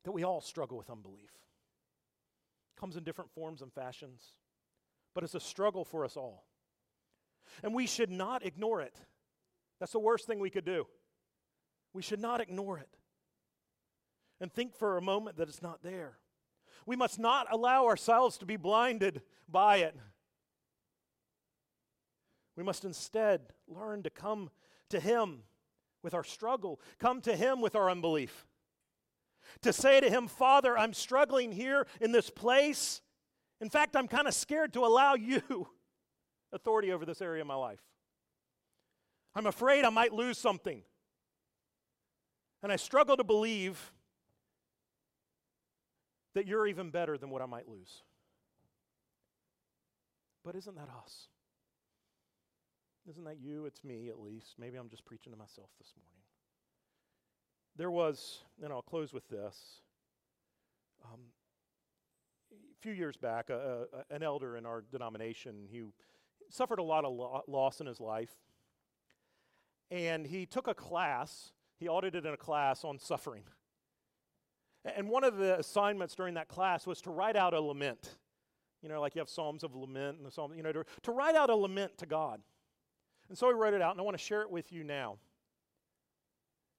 that 0.05 0.13
we 0.13 0.23
all 0.23 0.39
struggle 0.39 0.77
with 0.77 0.89
unbelief. 0.89 1.31
It 2.77 2.79
comes 2.79 2.95
in 2.95 3.03
different 3.03 3.29
forms 3.29 3.61
and 3.61 3.73
fashions, 3.73 4.21
but 5.13 5.25
it's 5.25 5.35
a 5.35 5.41
struggle 5.41 5.83
for 5.83 6.05
us 6.05 6.15
all. 6.15 6.45
And 7.61 7.73
we 7.73 7.87
should 7.87 8.09
not 8.09 8.45
ignore 8.45 8.79
it. 8.79 8.95
That's 9.81 9.91
the 9.91 9.99
worst 9.99 10.27
thing 10.27 10.39
we 10.39 10.49
could 10.49 10.63
do. 10.63 10.87
We 11.91 12.01
should 12.01 12.21
not 12.21 12.39
ignore 12.39 12.77
it 12.77 12.95
and 14.39 14.49
think 14.49 14.77
for 14.77 14.95
a 14.95 15.01
moment 15.01 15.35
that 15.39 15.49
it's 15.49 15.61
not 15.61 15.83
there. 15.83 16.19
We 16.85 16.95
must 16.95 17.19
not 17.19 17.47
allow 17.51 17.87
ourselves 17.87 18.37
to 18.37 18.45
be 18.45 18.55
blinded 18.55 19.23
by 19.49 19.79
it. 19.79 19.93
We 22.57 22.63
must 22.63 22.83
instead 22.83 23.53
learn 23.67 24.03
to 24.03 24.09
come 24.09 24.49
to 24.89 24.99
Him 24.99 25.43
with 26.01 26.15
our 26.15 26.23
struggle, 26.23 26.81
come 26.97 27.21
to 27.21 27.35
Him 27.35 27.61
with 27.61 27.75
our 27.75 27.89
unbelief. 27.89 28.47
To 29.61 29.71
say 29.71 30.01
to 30.01 30.09
Him, 30.09 30.27
Father, 30.27 30.77
I'm 30.77 30.93
struggling 30.93 31.51
here 31.51 31.85
in 32.01 32.11
this 32.11 32.31
place. 32.31 33.01
In 33.61 33.69
fact, 33.69 33.95
I'm 33.95 34.07
kind 34.07 34.27
of 34.27 34.33
scared 34.33 34.73
to 34.73 34.81
allow 34.81 35.13
you 35.15 35.67
authority 36.51 36.91
over 36.91 37.05
this 37.05 37.21
area 37.21 37.41
of 37.41 37.47
my 37.47 37.55
life. 37.55 37.81
I'm 39.35 39.45
afraid 39.45 39.85
I 39.85 39.89
might 39.89 40.11
lose 40.11 40.37
something. 40.37 40.81
And 42.63 42.71
I 42.71 42.75
struggle 42.75 43.17
to 43.17 43.23
believe 43.23 43.93
that 46.33 46.47
you're 46.47 46.65
even 46.65 46.89
better 46.89 47.19
than 47.19 47.29
what 47.29 47.43
I 47.43 47.45
might 47.45 47.67
lose. 47.67 48.01
But 50.43 50.55
isn't 50.55 50.75
that 50.75 50.89
us? 51.03 51.27
Isn't 53.09 53.23
that 53.25 53.37
you? 53.39 53.65
It's 53.65 53.83
me, 53.83 54.09
at 54.09 54.19
least. 54.19 54.55
Maybe 54.59 54.77
I'm 54.77 54.89
just 54.89 55.05
preaching 55.05 55.31
to 55.31 55.37
myself 55.37 55.69
this 55.77 55.93
morning. 55.95 56.21
There 57.75 57.91
was, 57.91 58.39
and 58.63 58.73
I'll 58.73 58.81
close 58.81 59.13
with 59.13 59.27
this. 59.29 59.81
Um, 61.05 61.19
a 62.51 62.81
few 62.81 62.91
years 62.91 63.15
back, 63.15 63.49
a, 63.49 63.85
a, 63.93 64.15
an 64.15 64.23
elder 64.23 64.57
in 64.57 64.65
our 64.65 64.83
denomination, 64.91 65.67
he 65.69 65.83
suffered 66.49 66.79
a 66.79 66.83
lot 66.83 67.05
of 67.05 67.13
lo- 67.13 67.43
loss 67.47 67.79
in 67.79 67.87
his 67.87 67.99
life. 67.99 68.35
And 69.89 70.25
he 70.25 70.45
took 70.45 70.67
a 70.67 70.73
class 70.73 71.51
he 71.79 71.87
audited 71.87 72.25
in 72.25 72.33
a 72.33 72.37
class 72.37 72.83
on 72.83 72.97
suffering. 72.97 73.43
And 74.95 75.09
one 75.09 75.23
of 75.23 75.37
the 75.37 75.59
assignments 75.59 76.15
during 76.15 76.33
that 76.35 76.47
class 76.47 76.87
was 76.87 77.01
to 77.01 77.11
write 77.11 77.35
out 77.35 77.53
a 77.53 77.61
lament. 77.61 78.17
You 78.81 78.89
know, 78.89 79.01
like 79.01 79.15
you 79.15 79.19
have 79.19 79.29
Psalms 79.29 79.63
of 79.63 79.75
Lament 79.75 80.17
and 80.17 80.25
the 80.25 80.31
Psalm, 80.31 80.53
you 80.55 80.63
know, 80.63 80.71
to, 80.71 80.85
to 81.03 81.11
write 81.11 81.35
out 81.35 81.49
a 81.49 81.55
lament 81.55 81.97
to 81.97 82.05
God. 82.05 82.41
And 83.29 83.37
so 83.37 83.47
he 83.47 83.53
wrote 83.53 83.73
it 83.73 83.81
out, 83.81 83.91
and 83.91 83.99
I 83.99 84.03
want 84.03 84.17
to 84.17 84.23
share 84.23 84.41
it 84.41 84.49
with 84.49 84.71
you 84.71 84.83
now. 84.83 85.17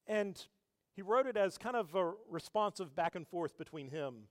And 0.06 0.40
he 0.96 1.02
wrote 1.02 1.26
it 1.26 1.36
as 1.36 1.58
kind 1.58 1.76
of 1.76 1.94
a 1.94 2.12
responsive 2.30 2.96
back 2.96 3.14
and 3.14 3.26
forth 3.28 3.58
between 3.58 3.88
him 3.88 4.28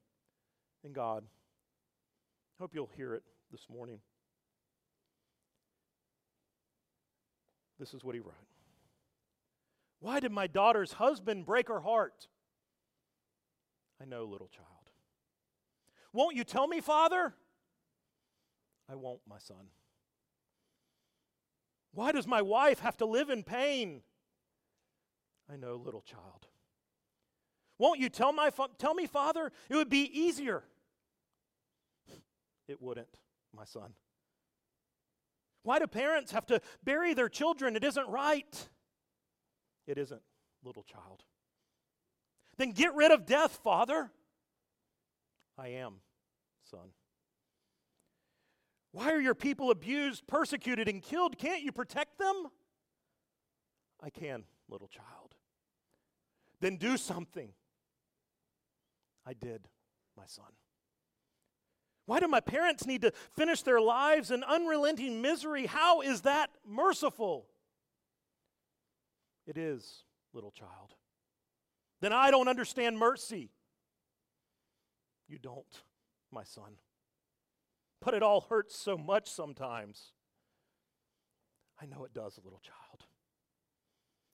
and 0.84 0.94
God. 0.94 1.24
Hope 2.60 2.74
you'll 2.74 2.90
hear 2.96 3.14
it 3.14 3.24
this 3.52 3.68
morning. 3.72 4.00
This 7.80 7.94
is 7.94 8.04
what 8.04 8.16
he 8.16 8.20
wrote. 8.20 8.34
Why 10.00 10.20
did 10.20 10.32
my 10.32 10.48
daughter's 10.48 10.94
husband 10.94 11.46
break 11.46 11.68
her 11.68 11.82
heart? 11.82 12.28
I 14.02 14.06
know, 14.06 14.26
little 14.26 14.48
child. 14.48 14.68
Won't 16.14 16.36
you 16.36 16.44
tell 16.44 16.68
me, 16.68 16.82
Father? 16.82 17.34
I 18.90 18.96
won't, 18.96 19.20
my 19.28 19.38
son. 19.38 19.68
Why 21.98 22.12
does 22.12 22.28
my 22.28 22.44
wife 22.44 22.82
have 22.82 22.96
to 22.98 23.08
live 23.08 23.32
in 23.32 23.42
pain? 23.42 24.04
I 25.52 25.56
know, 25.56 25.82
little 25.84 26.04
child. 26.04 26.46
Won't 27.80 28.00
you 28.00 28.08
tell, 28.08 28.32
my 28.32 28.52
fa- 28.52 28.68
tell 28.78 28.94
me, 28.94 29.08
Father? 29.08 29.52
It 29.68 29.74
would 29.74 29.90
be 29.90 30.04
easier. 30.04 30.64
It 32.68 32.80
wouldn't, 32.80 33.18
my 33.52 33.66
son. 33.66 33.94
Why 35.64 35.80
do 35.80 35.88
parents 35.88 36.32
have 36.34 36.46
to 36.46 36.62
bury 36.84 37.16
their 37.16 37.30
children? 37.30 37.76
It 37.76 37.84
isn't 37.84 38.08
right. 38.08 38.70
It 39.88 39.98
isn't, 39.98 40.22
little 40.64 40.84
child. 40.84 41.24
Then 42.58 42.74
get 42.74 42.94
rid 42.94 43.10
of 43.12 43.26
death, 43.26 43.60
Father. 43.64 44.12
I 45.58 45.70
am, 45.70 45.96
son. 46.70 46.90
Why 48.98 49.12
are 49.12 49.22
your 49.22 49.36
people 49.36 49.70
abused, 49.70 50.26
persecuted, 50.26 50.88
and 50.90 51.04
killed? 51.04 51.38
Can't 51.38 51.62
you 51.62 51.72
protect 51.72 52.18
them? 52.18 52.48
I 54.02 54.10
can, 54.10 54.44
little 54.68 54.88
child. 54.88 55.36
Then 56.62 56.78
do 56.78 56.98
something. 56.98 57.52
I 59.24 59.34
did, 59.34 59.68
my 60.18 60.24
son. 60.26 60.48
Why 62.08 62.20
do 62.20 62.28
my 62.28 62.40
parents 62.40 62.88
need 62.88 63.04
to 63.04 63.12
finish 63.36 63.62
their 63.62 63.80
lives 63.80 64.32
in 64.32 64.44
unrelenting 64.44 65.22
misery? 65.22 65.68
How 65.68 66.02
is 66.02 66.22
that 66.22 66.50
merciful? 66.68 67.46
It 69.46 69.60
is, 69.60 70.06
little 70.34 70.50
child. 70.50 70.96
then 72.02 72.14
I 72.14 72.32
don't 72.32 72.48
understand 72.48 72.98
mercy. 72.98 73.52
You 75.28 75.38
don't, 75.38 75.84
my 76.32 76.44
son. 76.44 76.80
But 78.02 78.14
it 78.14 78.24
all 78.24 78.42
hurts 78.50 78.78
so 78.78 78.98
much 78.98 79.30
sometimes. 79.30 80.12
I 81.82 81.86
know 81.86 82.06
it 82.06 82.14
does, 82.14 82.40
little 82.44 82.60
child. 82.60 83.06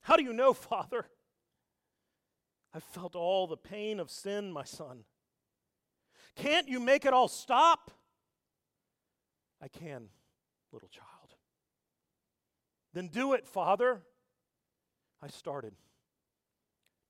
How 0.01 0.15
do 0.15 0.23
you 0.23 0.33
know, 0.33 0.53
Father? 0.53 1.05
I've 2.73 2.83
felt 2.83 3.15
all 3.15 3.47
the 3.47 3.57
pain 3.57 3.99
of 3.99 4.09
sin, 4.09 4.51
my 4.51 4.63
son. 4.63 5.03
Can't 6.35 6.67
you 6.67 6.79
make 6.79 7.05
it 7.05 7.13
all 7.13 7.27
stop? 7.27 7.91
I 9.61 9.67
can, 9.67 10.09
little 10.71 10.89
child. 10.89 11.35
Then 12.93 13.07
do 13.07 13.33
it, 13.33 13.47
Father. 13.47 14.01
I 15.21 15.27
started 15.27 15.73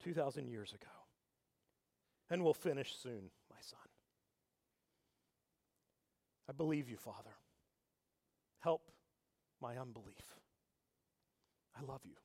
2,000 0.03 0.47
years 0.47 0.71
ago 0.73 0.91
and 2.29 2.43
we'll 2.43 2.53
finish 2.53 2.95
soon, 2.95 3.31
my 3.49 3.57
son. 3.61 3.79
I 6.49 6.51
believe 6.51 6.89
you, 6.89 6.97
Father. 6.97 7.35
Help 8.59 8.81
my 9.61 9.77
unbelief. 9.77 10.35
I 11.75 11.81
love 11.83 12.01
you, 12.03 12.15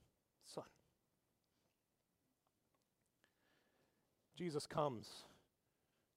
son. 0.47 0.65
Jesus 4.37 4.67
comes 4.67 5.09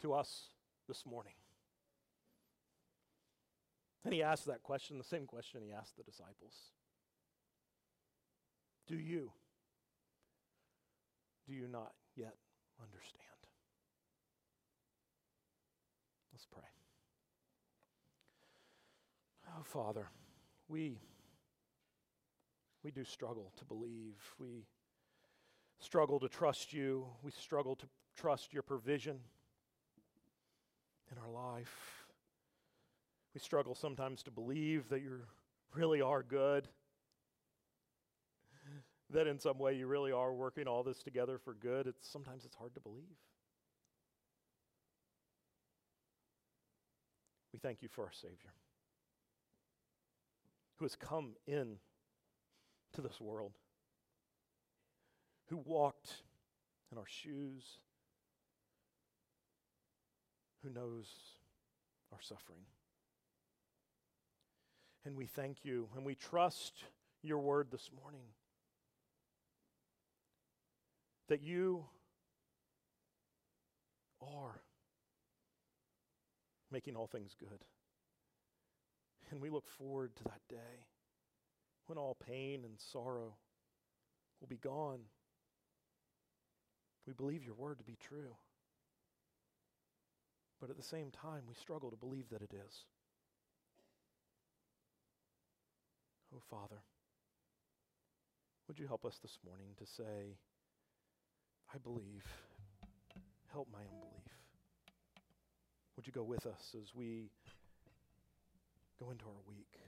to 0.02 0.14
us 0.14 0.50
this 0.88 1.06
morning. 1.06 1.34
And 4.04 4.14
he 4.14 4.24
asks 4.24 4.46
that 4.46 4.64
question, 4.64 4.98
the 4.98 5.04
same 5.04 5.26
question 5.26 5.62
he 5.64 5.72
asked 5.72 5.96
the 5.96 6.04
disciples. 6.04 6.72
Do 8.88 8.96
you? 8.98 9.32
Do 11.48 11.54
you 11.54 11.68
not 11.68 11.94
yet 12.16 12.36
understand? 12.80 13.22
Let's 16.34 16.48
pray. 16.52 16.81
Oh, 19.62 19.64
Father, 19.64 20.08
we, 20.70 20.98
we 22.84 22.90
do 22.90 23.04
struggle 23.04 23.52
to 23.58 23.66
believe. 23.66 24.16
We 24.40 24.66
struggle 25.78 26.20
to 26.20 26.28
trust 26.28 26.74
you. 26.74 27.06
We 27.22 27.30
struggle 27.30 27.76
to 27.76 27.86
trust 28.16 28.54
your 28.54 28.64
provision 28.64 29.20
in 31.12 31.18
our 31.20 31.30
life. 31.30 32.08
We 33.36 33.40
struggle 33.40 33.76
sometimes 33.76 34.24
to 34.24 34.32
believe 34.32 34.90
that 34.90 35.04
you 35.04 35.20
really 35.76 36.02
are 36.02 36.24
good, 36.24 36.68
that 39.12 39.28
in 39.28 39.38
some 39.38 39.60
way 39.60 39.76
you 39.76 39.86
really 39.86 40.12
are 40.12 40.34
working 40.34 40.68
all 40.68 40.82
this 40.82 41.04
together 41.04 41.38
for 41.38 41.54
good. 41.54 41.86
It's 41.86 42.10
sometimes 42.10 42.46
it's 42.46 42.56
hard 42.56 42.74
to 42.74 42.80
believe. 42.80 43.04
We 47.54 47.60
thank 47.60 47.84
you 47.84 47.90
for 47.90 48.06
our 48.06 48.12
Savior 48.12 48.54
who 50.82 50.86
has 50.86 50.96
come 50.96 51.34
in 51.46 51.76
to 52.92 53.02
this 53.02 53.22
world, 53.22 53.52
who 55.48 55.58
walked 55.58 56.24
in 56.92 56.98
our 56.98 57.06
shoes, 57.06 57.78
who 60.64 60.72
knows 60.72 61.06
our 62.12 62.20
suffering. 62.20 62.62
And 65.06 65.16
we 65.16 65.28
thank 65.28 65.58
you 65.62 65.88
and 65.96 66.04
we 66.04 66.16
trust 66.16 66.86
your 67.22 67.38
word 67.38 67.68
this 67.72 67.92
morning 68.02 68.26
that 71.28 71.44
you 71.44 71.86
are 74.20 74.62
making 76.72 76.96
all 76.96 77.06
things 77.06 77.36
good. 77.40 77.60
And 79.32 79.42
we 79.42 79.50
look 79.50 79.68
forward 79.78 80.16
to 80.18 80.24
that 80.26 80.42
day 80.50 80.86
when 81.88 81.98
all 81.98 82.18
pain 82.28 82.66
and 82.66 82.74
sorrow 82.92 83.34
will 84.40 84.48
be 84.48 84.58
gone. 84.58 85.00
We 87.08 87.14
believe 87.14 87.44
your 87.44 87.56
word 87.56 87.78
to 87.80 87.84
be 87.86 87.98
true. 88.08 88.36
But 90.60 90.70
at 90.70 90.78
the 90.78 90.84
same 90.84 91.12
time, 91.12 91.44
we 91.48 91.56
struggle 91.56 91.90
to 91.90 91.98
believe 91.98 92.30
that 92.30 92.42
it 92.42 92.54
is. 92.54 92.86
Oh, 96.36 96.42
Father, 96.50 96.84
would 98.68 98.80
you 98.80 98.88
help 98.88 99.06
us 99.06 99.18
this 99.22 99.38
morning 99.46 99.70
to 99.80 99.86
say, 99.86 100.38
I 101.74 101.78
believe, 101.78 102.24
help 103.52 103.68
my 103.72 103.80
unbelief? 103.80 104.32
Would 105.96 106.06
you 106.06 106.14
go 106.14 106.24
with 106.24 106.46
us 106.46 106.76
as 106.80 106.94
we 106.96 107.32
go 109.02 109.10
into 109.10 109.26
our 109.26 109.42
week, 109.48 109.80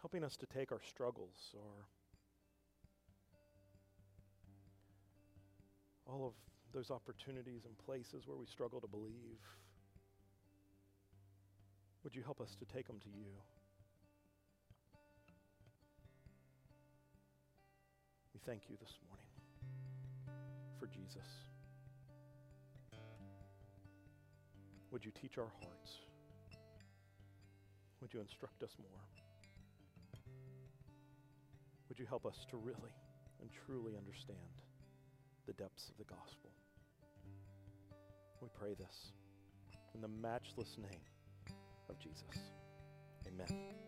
helping 0.00 0.22
us 0.22 0.36
to 0.36 0.46
take 0.46 0.70
our 0.70 0.80
struggles 0.86 1.54
or 1.54 1.86
all 6.06 6.26
of 6.26 6.34
those 6.74 6.90
opportunities 6.90 7.64
and 7.64 7.78
places 7.78 8.26
where 8.26 8.36
we 8.36 8.44
struggle 8.44 8.80
to 8.80 8.86
believe. 8.86 9.40
Would 12.04 12.14
you 12.14 12.22
help 12.22 12.40
us 12.40 12.54
to 12.56 12.66
take 12.66 12.86
them 12.86 12.98
to 13.00 13.08
you? 13.08 13.32
We 18.34 18.40
thank 18.44 18.68
you 18.68 18.76
this 18.78 18.92
morning 19.08 19.26
for 20.78 20.86
Jesus. 20.86 21.28
Would 24.90 25.04
you 25.04 25.12
teach 25.12 25.38
our 25.38 25.50
hearts? 25.62 26.09
Would 28.00 28.14
you 28.14 28.20
instruct 28.20 28.62
us 28.62 28.70
more? 28.78 29.00
Would 31.88 31.98
you 31.98 32.06
help 32.06 32.24
us 32.24 32.46
to 32.50 32.56
really 32.56 32.94
and 33.40 33.50
truly 33.66 33.96
understand 33.96 34.38
the 35.46 35.52
depths 35.54 35.90
of 35.90 35.98
the 35.98 36.04
gospel? 36.04 36.50
We 38.40 38.48
pray 38.58 38.74
this 38.74 39.12
in 39.94 40.00
the 40.00 40.08
matchless 40.08 40.76
name 40.78 41.00
of 41.88 41.98
Jesus. 41.98 42.52
Amen. 43.26 43.80